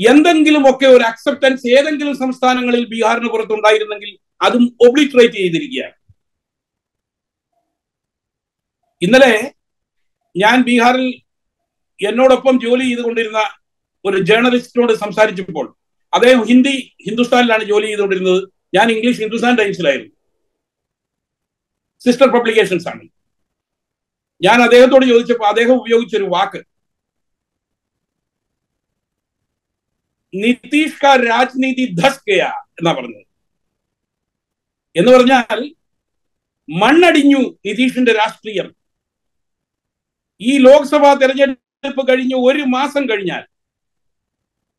എന്തെങ്കിലുമൊക്കെ 0.00 0.86
ഒരു 0.86 1.04
അക്സെപ്റ്റൻസ് 1.04 1.68
ഏതെങ്കിലും 1.68 2.18
സംസ്ഥാനങ്ങളിൽ 2.18 2.88
ബീഹാറിന് 2.88 3.28
പുറത്തുണ്ടായിരുന്നെങ്കിൽ 3.28 4.18
അതും 4.42 4.76
ഒബ്ലിട്രേറ്റ് 4.88 5.34
ചെയ്തിരിക്കുകയാണ്. 5.34 5.94
ഇന്നലെ 9.02 9.52
ഞാൻ 10.36 10.62
ബീഹാറിൽ 10.62 11.22
എന്നോടൊപ്പം 12.08 12.60
ജോലി 12.60 12.84
ചെയ്തുകൊണ്ടിരുന്ന 12.84 13.38
ഒരു 14.04 14.22
ജേർണലിസ്റ്റിനോട് 14.22 14.92
സംസാരിച്ചപ്പോൾ 14.92 15.76
അദ്ദേഹം 16.14 16.44
ഹിന്ദി 16.44 16.92
ഹിന്ദുസ്ഥാനിലാണ് 17.06 17.64
ജോലി 17.64 17.86
ചെയ്തുകൊണ്ടിരുന്നത്. 17.86 18.48
ഞാൻ 18.74 18.90
ഇംഗ്ലീഷ് 18.90 19.18
ഹിന്ദുസ്ഥാൻ 19.18 19.54
ടൈംസിലായിരുന്നു. 19.54 20.19
സിസ്റ്റർ 22.04 22.26
പബ്ലിക്കേഷൻസ് 22.28 22.88
ആണ്. 22.88 23.08
ഞാൻ 24.42 24.62
അദ്ദേഹത്തോട് 24.62 25.06
ചോദിച്ചപ്പോൾ 25.06 25.46
അദ്ദേഹം 25.46 25.72
ഉപയോഗിച്ചൊരു 25.72 26.24
വാക്ക്. 26.24 26.64
നിതീഷ് 30.34 31.02
കാ 31.04 31.16
രാജ്നീതി 31.16 31.94
ധസ് 32.02 32.30
ഗയ 32.30 32.42
എന്നാ 32.80 32.92
പറഞ്ഞത്. 32.92 33.26
എന്ന് 34.96 35.12
പറഞ്ഞാൽ 35.12 35.74
മണ്ണടിഞ്ഞു 36.70 37.38
നിതീഷിന്റെ 37.66 38.12
രാഷ്ട്രീയം. 38.12 38.74
ഈ 40.40 40.58
ലോക്സഭാ 40.58 41.14
തെരഞ്ഞെടുപ്പ് 41.14 42.08
കഴിഞ്ഞ് 42.08 42.34
ഒരു 42.34 42.62
മാസം 42.62 43.08
കഴിഞ്ഞാൽ 43.08 43.44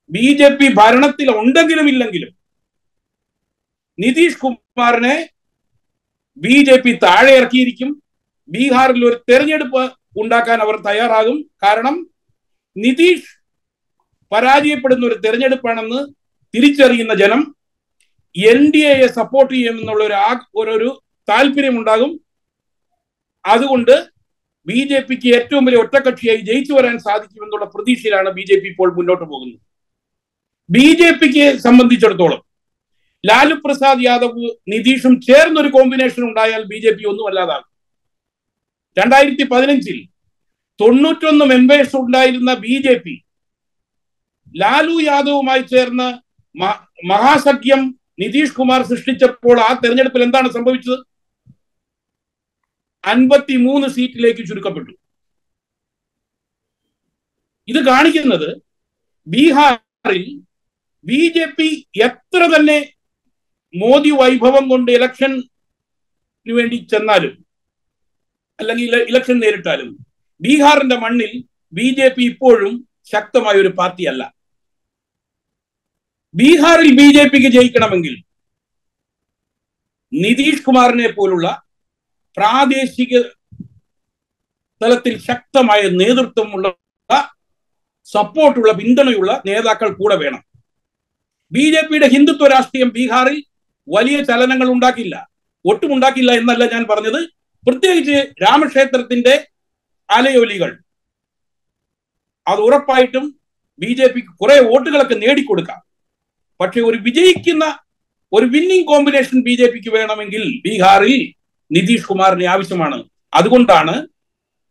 ബി 0.10 0.38
ജെ 0.40 0.50
പി 0.50 0.74
ഭരണത്തിൽ 0.74 1.38
ഉണ്ടെങ്കിലും 1.38 1.88
ഇല്ലെങ്കിലും 1.88 2.38
നിതീഷ് 4.00 4.38
കുമാറിനെ 4.38 5.30
ബി 6.38 6.64
ജെ 6.64 6.76
പി 6.76 6.92
താഴെ 6.92 7.36
ഇറക്കിയിരിക്കും. 7.36 8.04
ബീഹാറിൽ 8.50 9.06
ഒരു 9.06 9.24
തെരഞ്ഞെടുപ്പ് 9.32 9.92
ഉണ്ടാക്കാൻ 10.18 10.60
അവർ 10.62 10.76
തയ്യാറാകും. 10.76 11.50
കാരണം 11.64 12.10
നിതീഷ് 12.78 13.42
പരാജയപ്പെടുന്ന 14.32 15.06
ഒരു 15.06 15.14
തെരഞ്ഞെടുപ്പാണെന്ന് 15.14 16.14
തിരിച്ചറിയുന്ന 16.56 17.14
ജനം 17.14 17.56
എൻ 18.36 18.72
ഡി 18.72 18.78
എയെ 18.78 19.08
സപ്പോർട്ട് 19.08 19.54
ചെയ്യുമെന്നുള്ള 19.54 20.04
ഒരു 20.04 20.14
ആ- 20.14 20.50
ഒരു 20.56 21.04
താല്പര്യമുണ്ടാകും. 21.30 22.22
അതുകൊണ്ട് 23.46 24.08
ബി 24.66 24.88
ജെ 24.90 25.00
പിക്ക് 25.00 25.36
ഏറ്റവും 25.36 25.66
വലിയ 25.66 25.80
ഒറ്റക്കക്ഷിയായി 25.80 26.38
ജയിച്ചു 26.38 26.74
വരാൻ 26.74 27.00
സാധിക്കുമെന്നുള്ള 27.00 27.66
പ്രതീക്ഷയിലാണ് 27.66 28.30
ബി 28.30 28.42
ജെ 28.42 28.60
പി 28.60 28.68
ഇപ്പോൾ 28.68 28.94
മുന്നോട്ട് 28.94 29.26
പോകുന്നത്. 29.26 29.60
ബി 30.70 30.80
ജെ 30.80 31.12
പിക്ക് 31.12 31.60
സംബന്ധിച്ചിടത്തോളം 31.60 32.51
ലാലു 33.24 33.56
പ്രസാദ് 33.64 34.06
യാദവ് 34.06 34.48
നിതീഷും 34.72 35.14
ചേർന്നൊരു 35.28 35.70
കോമ്പിനേഷൻ 35.76 36.22
ഉണ്ടായാൽ 36.30 36.62
ബി 36.72 36.78
ജെ 36.86 36.92
പി 36.98 37.04
ഒന്നും 37.12 37.28
അല്ലാതാകും 37.30 37.68
രണ്ടായിരത്തി 38.98 39.46
പതിനഞ്ചിൽ 39.52 40.00
തൊണ്ണൂറ്റൊന്ന് 40.80 41.46
മെമ്പേഴ്സ് 41.54 41.96
ഉണ്ടായിരുന്ന 41.96 42.52
ബി 42.64 42.76
ജെ 42.86 42.96
പി 43.04 43.14
ലാലു 44.54 44.96
യാദവുമായി 45.10 45.64
ചേർന്ന് 45.74 46.08
മഹാസഖ്യം 47.12 47.82
നിതീഷ് 48.22 48.56
കുമാർ 48.58 48.82
സൃഷ്ടിച്ചപ്പോൾ 48.90 49.58
ആ 49.66 49.70
തെരഞ്ഞെടുപ്പിൽ 49.84 50.24
എന്താണ് 50.26 50.50
സംഭവിച്ചത്? 50.56 50.98
അൻപത്തി 53.04 53.56
മൂന്ന് 53.66 53.88
സീറ്റിലേക്ക് 53.96 54.44
ചുരുക്കപ്പെട്ടു. 54.50 54.94
ഇത് 57.68 57.80
കാണിക്കുന്നത് 57.90 58.50
ബീഹാറിൽ 59.28 60.26
ബി 61.06 61.22
ജെ 61.38 61.46
പി 61.58 61.70
എത്ര 62.08 62.42
തന്നെ 62.56 62.78
മോദി 63.74 64.12
വൈഭവം 64.20 64.66
കൊണ്ട് 64.72 64.90
ഇലക്ഷന് 64.98 65.38
വേണ്ടി 66.46 66.78
ചെന്നാലും 66.92 67.34
അല്ലെങ്കിൽ 68.60 68.96
ഇലക്ഷൻ 69.12 69.38
നേരിട്ടാലും 69.44 69.90
ബീഹാറിന്റെ 70.42 70.98
മണ്ണിൽ 71.04 71.34
ബി 71.74 71.88
ജെ 71.98 72.08
പി 72.16 72.24
ഇപ്പോഴും 72.32 72.74
ശക്തമായ 73.12 73.56
ഒരു 73.64 73.72
പാർട്ടിയല്ല. 73.80 74.24
ബീഹാറിൽ 76.36 76.90
ബി 77.00 77.08
ജെ 77.16 77.24
പിക്ക് 77.32 77.50
ജയിക്കണമെങ്കിൽ 77.56 78.16
നിതീഷ് 80.14 80.66
കുമാറിനെ 80.68 81.10
പോലുള്ള 81.18 81.48
പ്രാദേശിക 82.38 83.14
തലത്തിൽ 84.82 85.16
ശക്തമായ 85.30 85.82
നേതൃത്വമുള്ള 86.02 86.68
സപ്പോർട്ടുള്ള 88.08 88.72
പിന്തുണയുള്ള 88.80 89.32
നേതാക്കൾ 89.46 89.90
കൂടെ 90.00 90.16
വേണം. 90.24 90.42
ബി 91.52 91.66
ജെ 91.74 91.82
പിയുടെ 91.88 92.08
ഹിന്ദുത്വ 92.16 92.48
രാഷ്ട്രീയം 92.54 92.90
ബീഹാറിൽ 92.98 93.40
വലിയ 93.88 94.24
ചലനങ്ങൾ 94.24 94.70
ഉണ്ടാക്കില്ല. 94.72 95.30
ഒട്ടും 95.66 95.94
ഉണ്ടാക്കില്ല 95.94 96.32
എന്നല്ല 96.32 96.72
ഞാൻ 96.72 96.86
പറഞ്ഞത്. 96.90 97.26
പ്രത്യേകിച്ച് 97.68 98.44
രാമക്ഷേത്രത്തിന്റെ 98.44 99.48
അലയൊലികൾ 100.10 100.78
അത് 102.48 102.60
ഉറപ്പായിട്ടും 102.60 103.40
ബി 103.80 103.94
ജെ 103.94 104.08
പിക്ക് 104.08 104.28
കുറെ 104.28 104.60
വോട്ടുകളൊക്കെ 104.60 105.16
നേടിക്കൊടുക്കാം. 105.16 105.82
പക്ഷെ 106.60 106.82
ഒരു 106.82 106.98
വിജയിക്കുന്ന 106.98 107.80
ഒരു 108.34 108.46
വിന്നിംഗ് 108.46 108.88
കോമ്പിനേഷൻ 108.88 109.42
ബി 109.42 109.56
ജെ 109.56 109.72
പിക്ക് 109.72 109.90
വേണമെങ്കിൽ 109.90 110.44
ബീഹാറിൽ 110.66 111.34
നിതീഷ് 111.72 112.06
കുമാറിന് 112.06 112.46
ആവശ്യമാണ്. 112.46 113.04
അതുകൊണ്ടാണ് 113.34 114.08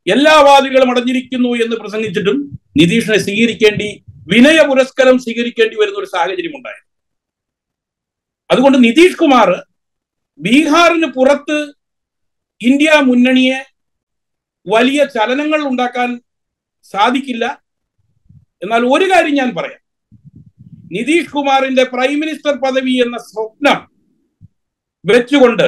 എല്ലാ 0.06 0.40
വാദികളും 0.40 0.90
അടഞ്ഞിരിക്കുന്നു 0.90 1.48
എന്ന് 1.48 1.76
പ്രസംഗിച്ചിട്ടും 1.76 2.58
നിതീഷിനെ 2.76 3.18
സ്വീകരിക്കേണ്ടി 3.18 4.04
വിനയ 4.10 4.66
പുരസ്കാരം 4.66 5.18
സ്വീകരിക്കേണ്ടി 5.18 5.76
വരുന്ന 5.76 5.98
ഒരു 5.98 6.06
സാഹചര്യം 6.06 6.56
ഉണ്ടായത്. 6.56 6.89
അതുകൊണ്ട് 8.50 8.78
നിതീഷ് 8.84 9.18
കുമാർ 9.18 9.48
ബീഹാറിന് 10.40 11.08
പുറത്ത് 11.16 11.58
ഇന്ത്യ 12.60 12.92
മുന്നണിയെ 13.08 13.58
വലിയ 14.66 15.00
ചലനങ്ങൾ 15.14 15.60
ഉണ്ടാക്കാൻ 15.68 16.10
സാധിക്കില്ല. 16.94 17.44
എന്നാൽ 18.62 18.82
ഒരു 18.94 19.06
കാര്യം 19.12 19.34
ഞാൻ 19.34 19.50
പറയാം. 19.54 19.80
നിതീഷ് 20.92 21.32
കുമാറിന്റെ 21.34 21.84
പ്രൈം 21.84 22.16
മിനിസ്റ്റർ 22.20 22.54
പദവി 22.64 22.94
എന്ന 23.04 23.16
സ്വപ്നം 23.18 23.78
വെച്ചുകൊണ്ട് 25.04 25.66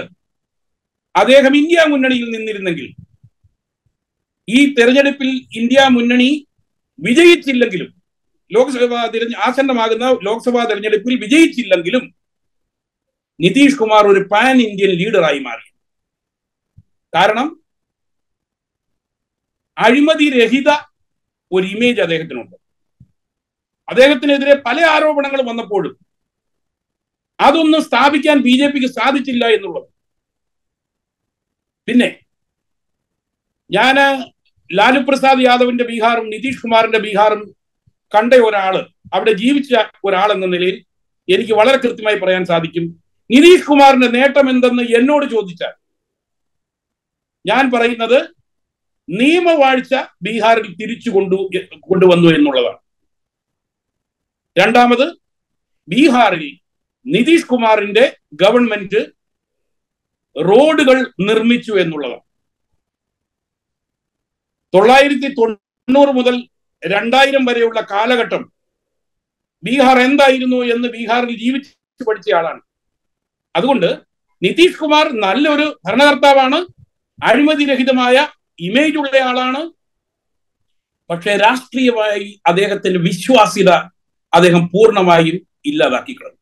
അദ്ദേഹം 1.14 1.52
ഇന്ത്യ 1.56 1.84
മുന്നണിയിൽ 1.88 2.26
നിന്നിരുന്നെങ്കിൽ 2.30 2.88
ഈ 4.48 4.60
തെരഞ്ഞെടുപ്പിൽ 4.74 5.28
ഇന്ത്യ 5.60 5.84
മുന്നണി 5.88 6.30
വിജയിച്ചില്ലെങ്കിലും 6.98 7.90
ലോക്സഭാ 8.50 9.00
തിരഞ്ഞ 9.06 9.34
ആസന്നമാകുന്ന 9.46 10.06
ലോക്സഭാ 10.22 10.62
തെരഞ്ഞെടുപ്പിൽ 10.64 11.14
വിജയിച്ചില്ലെങ്കിലും 11.18 12.04
നിതീഷ് 13.42 13.78
കുമാർ 13.78 14.06
ഒരു 14.06 14.28
പാൻ 14.32 14.56
ഇന്ത്യൻ 14.62 14.90
ലീഡറായി 14.90 15.38
മാറി. 15.38 15.66
കാരണം 17.14 17.62
അഴിമതി 19.76 20.30
രഹിത 20.30 20.70
ഒരു 21.52 21.66
ഇമേജ് 21.66 22.00
അദ്ദേഹത്തിനുണ്ട്. 22.00 22.56
അദ്ദേഹത്തിനെതിരെ 23.88 24.54
പല 24.66 24.80
ആരോപണങ്ങൾ 24.84 25.42
വന്നപ്പോഴും 25.42 25.94
അതൊന്നും 27.40 27.82
സ്ഥാപിക്കാൻ 27.82 28.38
ബി 28.38 28.52
ജെ 28.58 28.68
പിക്ക് 28.68 28.86
സാധിച്ചില്ല 28.86 29.44
എന്നുള്ളത്. 29.46 29.88
പിന്നെ 31.86 32.20
ഞാൻ 33.70 33.96
ലാലു 34.70 35.00
പ്രസാദ് 35.00 35.44
യാദവിന്റെ 35.44 35.84
ബീഹാറും 35.84 36.30
നിതീഷ് 36.30 36.62
കുമാറിന്റെ 36.62 36.98
ബീഹാറും 36.98 37.54
കണ്ട 38.14 38.34
ഒരാൾ 38.34 38.74
അവിടെ 39.14 39.32
ജീവിച്ച 39.32 39.72
ഒരാൾ 40.04 40.32
എന്ന 40.32 40.46
നിലയിൽ 40.46 40.76
എനിക്ക് 41.28 41.52
വളരെ 41.52 41.76
കൃത്യമായി 41.76 42.18
പറയാൻ 42.18 42.44
സാധിക്കും. 42.44 43.01
നിതീഷ് 43.30 43.66
കുമാറിന്റെ 43.66 44.08
നേട്ടം 44.08 44.50
എന്തെന്ന് 44.50 44.82
എന്നോട് 44.82 45.26
ചോദിച്ചാൽ 45.30 45.74
ഞാൻ 47.46 47.70
പറയുന്നത് 47.70 48.18
നിയമവാഴ്ച 49.08 49.94
ബീഹാറിൽ 50.22 50.74
തിരിച്ചു 50.74 51.10
കൊണ്ടു 51.10 51.36
കൊണ്ടുവന്നു 51.80 52.28
എന്നുള്ളതാണ്. 52.28 52.78
രണ്ടാമത് 54.58 55.06
ബീഹാറിൽ 55.88 56.44
നിതീഷ് 57.06 57.46
കുമാറിന്റെ 57.46 58.04
ഗവൺമെന്റ് 58.34 59.00
റോഡുകൾ 60.36 60.98
നിർമ്മിച്ചു 61.20 61.72
എന്നുള്ളതാണ്. 61.72 62.24
തൊള്ളായിരത്തി 64.74 65.28
തൊണ്ണൂറ് 65.38 66.12
മുതൽ 66.18 66.36
രണ്ടായിരം 66.82 67.44
വരെയുള്ള 67.44 67.80
കാലഘട്ടം 67.90 68.52
ബീഹാർ 69.64 69.98
എന്തായിരുന്നു 69.98 70.60
എന്ന് 70.74 70.88
ബീഹാറിൽ 70.88 71.36
ജീവിച്ചു 71.38 72.04
പഠിച്ച 72.04 72.34
ആളാണ്. 72.34 72.62
അതുകൊണ്ട് 73.56 74.00
നിതീഷ് 74.42 74.78
കുമാർ 74.78 75.12
നല്ലൊരു 75.12 75.80
ഭരണകർത്താവാണ്. 75.84 76.66
അഴിമതിരഹിതമായ 77.22 78.28
ഇമേജ് 78.58 78.96
ഉള്ള 78.96 79.18
ആളാണ്. 79.18 79.72
പക്ഷേ 81.10 81.36
രാഷ്ട്രീയമായി 81.36 82.40
അദ്ദേഹത്തിന്റെ 82.46 83.00
വിശ്വാസ്യത 83.00 83.70
അദ്ദേഹം 84.34 84.68
പൂർണമായും 84.68 85.46
ഇല്ലാതാക്കി 85.64 86.12
കളഞ്ഞു 86.12 86.38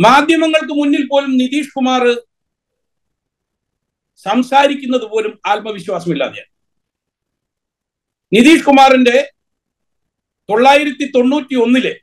മാധ്യമങ്ങൾക്ക് 0.00 0.74
മുന്നിൽ 0.74 1.08
പോലും 1.10 1.36
നിതീഷ് 1.36 1.74
കുമാർ 1.74 2.20
സംസാരിക്കുന്നത് 4.16 5.02
പോലും 5.02 5.40
ആത്മവിശ്വാസമില്ലാതെയാണ്. 5.46 6.50
നിതീഷ് 8.32 8.64
കുമാറിന്റെ 8.64 9.32
തൊള്ളായിരത്തി 10.50 11.10
തൊണ്ണൂറ്റി 11.10 11.54
ഒന്നിലെ 11.54 12.00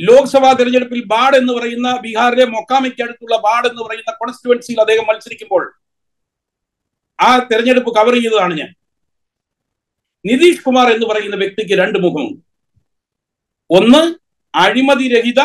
ലോക്സഭാ 0.00 0.52
തെരഞ്ഞെടുപ്പിൽ 0.52 1.04
ബാഡ് 1.06 1.36
എന്ന് 1.36 1.52
പറയുന്ന 1.52 1.96
ബീഹാറിലെ 2.00 2.44
മൊക്കാമയ്ക്ക് 2.44 3.02
അടുത്തുള്ള 3.02 3.36
ബാഡ് 3.36 3.66
എന്ന് 3.66 3.82
പറയുന്ന 3.82 4.10
കോൺസ്റ്റിറ്റുവൻസിയിൽ 4.10 4.80
അദ്ദേഹം 4.80 5.06
മത്സരിക്കുമ്പോൾ 5.06 5.74
ആ 7.20 7.38
തെരഞ്ഞെടുപ്പ് 7.38 7.94
കവർ 7.94 8.14
ചെയ്തതാണ് 8.14 8.58
ഞാൻ. 8.58 8.74
നിതീഷ് 10.24 10.62
കുമാർ 10.62 10.92
എന്ന് 10.92 11.06
പറയുന്ന 11.06 11.36
വ്യക്തിക്ക് 11.36 11.78
രണ്ട് 11.78 11.98
മുഖമുണ്ട്. 11.98 12.42
ഒന്ന് 13.70 14.14
അഴിമതിരഹിത 14.54 15.40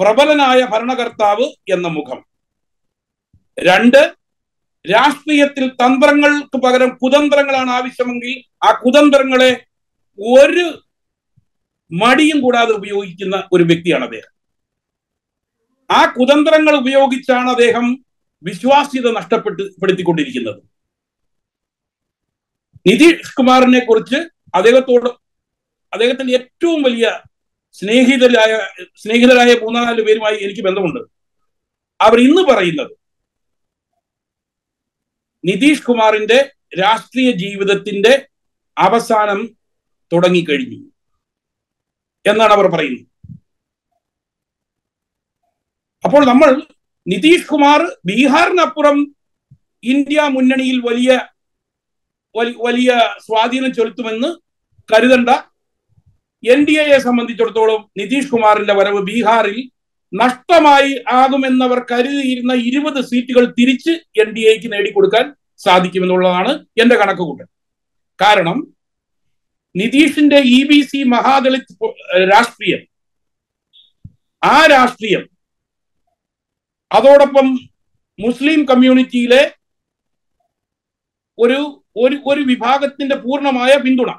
പ്രബലനായ 0.00 0.60
ഭരണകർത്താവ് 0.64 1.46
എന്ന 1.68 1.88
മുഖം. 1.88 2.24
രണ്ട് 3.58 4.14
രാഷ്ട്രീയത്തിൽ 4.90 5.68
തന്ത്രങ്ങൾക്ക് 5.68 6.56
പകരം 6.56 6.88
കുതന്ത്രങ്ങളാണ് 6.88 7.70
ആവശ്യമെങ്കിൽ 7.70 8.66
ആ 8.66 8.72
കുതന്ത്രങ്ങളെ 8.72 9.64
ഒരു 10.18 10.83
മടിയും 11.92 12.40
കൂടാതെ 12.40 12.72
ഉപയോഗിക്കുന്ന 12.72 13.48
ഒരു 13.52 13.62
വ്യക്തിയാണ് 13.62 14.04
അദ്ദേഹം. 14.04 14.34
ആ 15.90 16.12
കുതന്ത്രങ്ങൾ 16.12 16.76
ഉപയോഗിച്ചാണ് 16.76 17.50
അദ്ദേഹം 17.50 18.04
വിശ്വാസ്യത 18.42 19.12
നഷ്ടപ്പെട്ട് 19.12 19.80
പെടുത്തിക്കൊണ്ടിരിക്കുന്നത്. 19.80 20.62
നിതീഷ് 22.86 23.34
കുമാറിനെ 23.34 23.78
കുറിച്ച് 23.78 24.16
അദ്ദേഹത്തോട് 24.54 25.08
അദ്ദേഹത്തിന്റെ 25.92 26.32
ഏറ്റവും 26.32 26.82
വലിയ 26.82 27.20
സ്നേഹിതരായ 27.72 28.60
സ്നേഹിതരായ 28.96 29.54
മൂന്നാൽ 29.54 30.04
പേരുമായി 30.04 30.36
എനിക്ക് 30.36 30.60
ബന്ധമുണ്ട്. 30.60 31.00
അവർ 32.00 32.18
ഇന്ന് 32.18 32.42
പറയുന്നത് 32.42 32.96
നിതീഷ് 35.44 35.82
കുമാറിന്റെ 35.82 36.52
രാഷ്ട്രീയ 36.80 37.30
ജീവിതത്തിന്റെ 37.32 38.28
അവസാനം 38.78 39.56
തുടങ്ങിക്കഴിഞ്ഞു. 40.12 40.93
എന്നാണ് 42.30 42.52
അവർ 42.56 42.66
പറയുന്നത്. 42.74 43.04
അപ്പോൾ 46.04 46.22
നമ്മൾ 46.30 46.50
നിതീഷ് 47.06 47.48
കുമാർ 47.52 47.80
ബീഹാറിനപ്പുറം 48.08 48.98
ഇന്ത്യ 49.92 50.20
മുന്നണിയിൽ 50.34 50.78
വലിയ 50.88 51.10
വലിയ 52.66 52.90
സ്വാധീനം 53.24 53.70
ചെലുത്തുമെന്ന് 53.74 54.28
കരുതണ്ട. 54.88 55.30
എൻ 56.44 56.60
ഡി 56.68 56.74
എയെ 56.82 56.96
സംബന്ധിച്ചിടത്തോളം 57.04 57.80
നിതീഷ് 57.98 58.30
കുമാറിന്റെ 58.32 58.74
വരവ് 58.78 59.00
ബീഹാറിൽ 59.08 59.58
നഷ്ടമായി 60.12 60.92
ആകുമെന്നവർ 61.20 61.78
കരുതിയിരുന്ന 61.90 62.54
ഇരുപത് 62.68 62.98
സീറ്റുകൾ 63.10 63.44
തിരിച്ച് 63.58 63.92
എൻ 64.22 64.28
ഡി 64.34 64.42
എക്ക് 64.50 64.68
നേടിക്കൊടുക്കാൻ 64.72 65.24
സാധിക്കുമെന്നുള്ളതാണ് 65.64 66.52
എന്റെ 66.82 66.96
കണക്കുകൂട്ടൽ. 67.00 67.46
കാരണം 68.20 68.58
Nitish 69.74 70.38
E 70.50 70.58
B 70.64 70.80
C 70.82 70.98
Mahadalit 71.12 71.72
രാഷ്ട്രീയം. 72.32 72.82
ആ 74.42 74.56
രാഷ്ട്രീയം 74.66 75.24
അതോടൊപ്പം 76.90 77.46
മുസ്ലിം 78.18 78.60
കമ്മ്യൂണിറ്റിയിലെ 78.64 79.42
ഒരു 81.38 81.58
ഒരു 81.96 82.16
ഒരു 82.24 82.42
വിഭാഗത്തിന്റെ 82.50 83.16
പൂർണമായ 83.24 83.72
പിന്തുണ. 83.84 84.10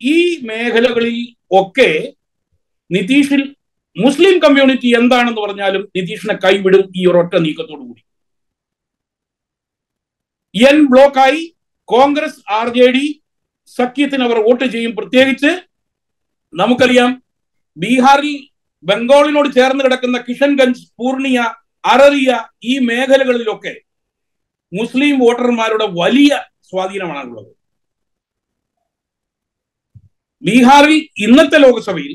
ഈ 0.00 0.16
മേഖലകളിൽ 0.48 1.18
ഒക്കെ 1.60 1.90
നിതീഷിൽ 2.90 3.42
മുസ്ലിം 3.96 4.34
കമ്മ്യൂണിറ്റി 4.38 4.88
എന്താണെന്ന് 4.98 5.40
പറഞ്ഞാലും 5.40 5.82
നിതീഷിനെ 5.96 6.34
കൈവിടും 6.44 6.82
ഈ 6.96 7.06
ഒരൊറ്റ 7.06 7.34
നീക്കത്തോടു 7.44 7.84
കൂടി 7.84 8.02
എൻ 10.54 10.78
ബ്ലോക്കായി 10.86 11.40
കോൺഗ്രസ് 11.92 12.40
ആർ 12.58 12.68
ജെ 12.76 12.86
ഡി 12.96 13.06
സഖ്യത്തിന് 13.76 14.24
അവർ 14.24 14.38
വോട്ട് 14.46 14.64
ചെയ്യും. 14.64 14.92
പ്രത്യേകിച്ച് 14.96 15.50
നമുക്കറിയാം 16.54 17.10
ബീഹാറിൽ 17.76 18.36
ബംഗാളിനോട് 18.84 19.48
ചേർന്ന് 19.54 19.84
കിടക്കുന്ന 19.84 20.18
കിഷൻഗഞ്ച് 20.28 20.82
പൂർണിയ 20.98 21.38
അററിയ 21.84 22.30
ഈ 22.64 22.78
മേഖലകളിലൊക്കെ 22.78 23.74
മുസ്ലിം 24.72 25.18
വോട്ടർമാരുടെ 25.18 25.86
വലിയ 26.00 26.30
സ്വാധീനമാണുള്ളത്. 26.70 27.50
ബീഹാറിൽ 30.42 30.96
ഇന്നത്തെ 31.24 31.58
ലോക്സഭയിൽ 31.58 32.14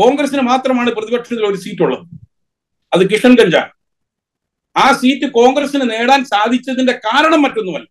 കോൺഗ്രസിന് 0.00 0.42
മാത്രമാണ് 0.42 0.90
പ്രതിപക്ഷത്തിൽ 0.90 1.46
ഒരു 1.46 1.58
സീറ്റ് 1.64 1.82
ഉള്ളത് 1.82 2.04
അത് 2.92 3.02
കിഷൻഗഞ്ചാണ്. 3.10 3.72
ആ 4.76 4.92
സീറ്റ് 4.92 5.26
കോൺഗ്രസിന് 5.38 5.90
നേടാൻ 5.90 6.20
സാധിച്ചതിന്റെ 6.24 6.94
കാരണം 7.06 7.42
മറ്റൊന്നുമല്ല. 7.42 7.88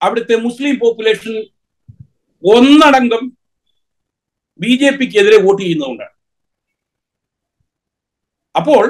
അവിടുത്തെ 0.00 0.36
മുസ്ലിം 0.46 0.74
പോപ്പുലേഷൻ 0.78 1.34
ഒന്നടങ്കം 2.44 3.24
ബി 4.60 4.72
ജെ 4.80 4.90
പിക്ക് 4.90 5.18
എതിരെ 5.20 5.38
വോട്ട് 5.42 5.62
ചെയ്യുന്നതുകൊണ്ടാണ്. 5.62 6.14
അപ്പോൾ 8.54 8.84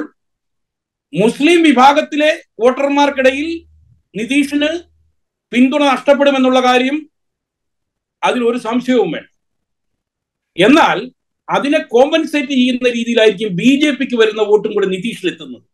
മുസ്ലിം 1.13 1.59
വിഭാഗത്തിലെ 1.63 2.31
വോട്ടർമാർക്കിടയിൽ 2.61 3.49
നിതീഷിന് 4.15 4.69
പിന്തുണ 5.51 5.83
നഷ്ടപ്പെടുമെന്നുള്ള 5.93 6.59
കാര്യം 6.67 6.97
അതിലൊരു 8.23 8.57
സംശയവും 8.57 9.11
വേണം 9.11 9.33
എന്നാൽ 10.57 10.97
അതിനെ 11.47 11.79
കോമ്പൻസേറ്റ് 11.93 12.53
ചെയ്യുന്ന 12.59 12.87
രീതിയിലായിരിക്കും 12.89 13.51
ബി 13.59 13.69
ജെ 13.81 13.91
പിക്ക് 13.91 14.15
വരുന്ന 14.15 14.41
വോട്ടും 14.41 14.71
കൂടെ 14.73 14.87
നിതീഷിലെത്തുന്നത്. 14.93 15.65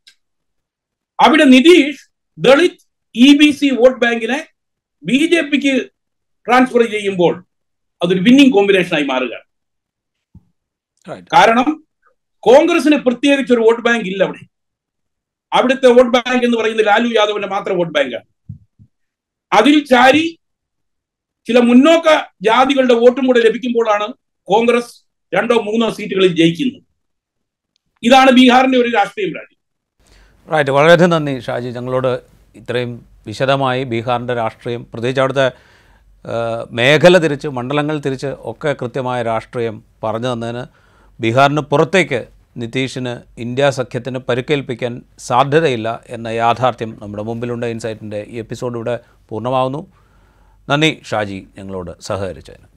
അവിടെ 1.19 1.45
Nitish 1.53 2.03
Dalit 2.37 2.83
E 3.15 3.27
B 3.39 3.49
C 3.51 3.69
vote 3.79 3.99
ബാങ്കിനെ 4.03 4.39
ബി 5.07 5.19
ജെ 5.31 5.41
പിക്ക് 5.51 5.73
ട്രാൻസ്ഫർ 6.47 6.81
ചെയ്യുമ്പോൾ 6.93 7.33
അതൊരു 8.01 8.21
വിന്നിംഗ് 8.27 8.53
കോമ്പിനേഷനായി 8.55 9.05
മാറുക. 9.11 9.33
കാരണം 11.35 11.67
കോൺഗ്രസിന് 12.43 12.97
പ്രത്യേകിച്ച് 13.05 13.51
ഒരു 13.55 13.63
വോട്ട് 13.65 13.83
ബാങ്ക് 13.87 14.07
ഇല്ല 14.11 14.21
അവിടെ. 14.27 14.41
അവിടുത്തെ 15.51 15.89
വോട്ട് 15.95 16.13
ബാങ്ക് 16.15 16.45
എന്ന് 16.47 16.57
പറയുന്നത് 16.59 16.87
ലാലു 16.89 17.09
യാദവിന്റെ 17.17 17.49
മാത്രം 17.55 17.77
വോട്ട് 17.79 17.93
ബാങ്കാണ് 17.97 18.27
അതിൽ 19.51 19.75
ചാരി 19.91 20.25
ചില 21.47 21.57
മുന്നോക്ക 21.69 22.09
ജാതികളുടെ 22.47 22.95
വോട്ടും 23.01 23.25
കൂടെ 23.29 23.39
ലഭിക്കുമ്പോഴാണ് 23.45 24.07
കോൺഗ്രസ് 24.47 24.93
രണ്ടോ 25.33 25.55
മൂന്നോ 25.67 25.87
സീറ്റുകളിൽ 25.97 26.31
ജയിക്കുന്നത്. 26.39 26.83
ഇതാണ് 28.03 28.31
ബീഹാറിന്റെ 28.37 28.77
ഒരു 28.83 28.89
രാഷ്ട്രീയം 28.97 29.33
രാജ്യം 29.37 29.59
റൈറ്റ് 30.47 30.71
വളരെയധികം 30.77 31.11
നന്ദി 31.15 31.33
ഷാജി. 31.47 31.69
ഞങ്ങളോട് 31.77 32.11
ഇത്രയും 32.59 32.91
വിശദമായി 33.25 33.83
ബീഹാറിന്റെ 33.83 34.33
രാഷ്ട്രീയം 34.33 34.83
പ്രത്യേകിച്ച് 34.83 35.21
അവിടുത്തെ 35.21 35.51
മേഖല 36.71 37.17
തിരിച്ച് 37.17 37.47
മണ്ഡലങ്ങൾ 37.47 37.99
തിരിച്ച് 37.99 38.27
ഒക്കെ 38.27 38.75
കൃത്യമായ 38.81 39.21
രാഷ്ട്രീയം 39.21 39.83
പറഞ്ഞു 40.03 40.33
തന്നതിന് 40.33 40.63
ബീഹാറിന് 41.21 41.61
പുറത്തേക്ക് 41.61 42.27
നിതീഷിന് 42.57 43.41
ഇന്ത്യ 43.41 43.69
സഖ്യത്തിന് 43.69 44.19
പരുക്കേൽപ്പിക്കാൻ 44.19 45.01
സാധ്യതയില്ല 45.19 46.03
എന്ന 46.07 46.27
യാഥാർത്ഥ്യം 46.27 46.97
നമ്മുടെ 47.01 47.23
മുമ്പിലുണ്ട്. 47.23 47.65
ഇൻസൈറ്റിന്റെ 47.65 48.25
ഈ 48.29 48.37
എപ്പിസോഡ് 48.37 48.75
ഇവിടെ 48.75 48.99
പൂർണമാവുന്നു. 49.29 49.87
നന്ദി 50.69 51.01
ഷാജി 51.05 51.47
ഞങ്ങളോട് 51.57 51.91
സഹകരിച്ചതിന്. 52.01 52.72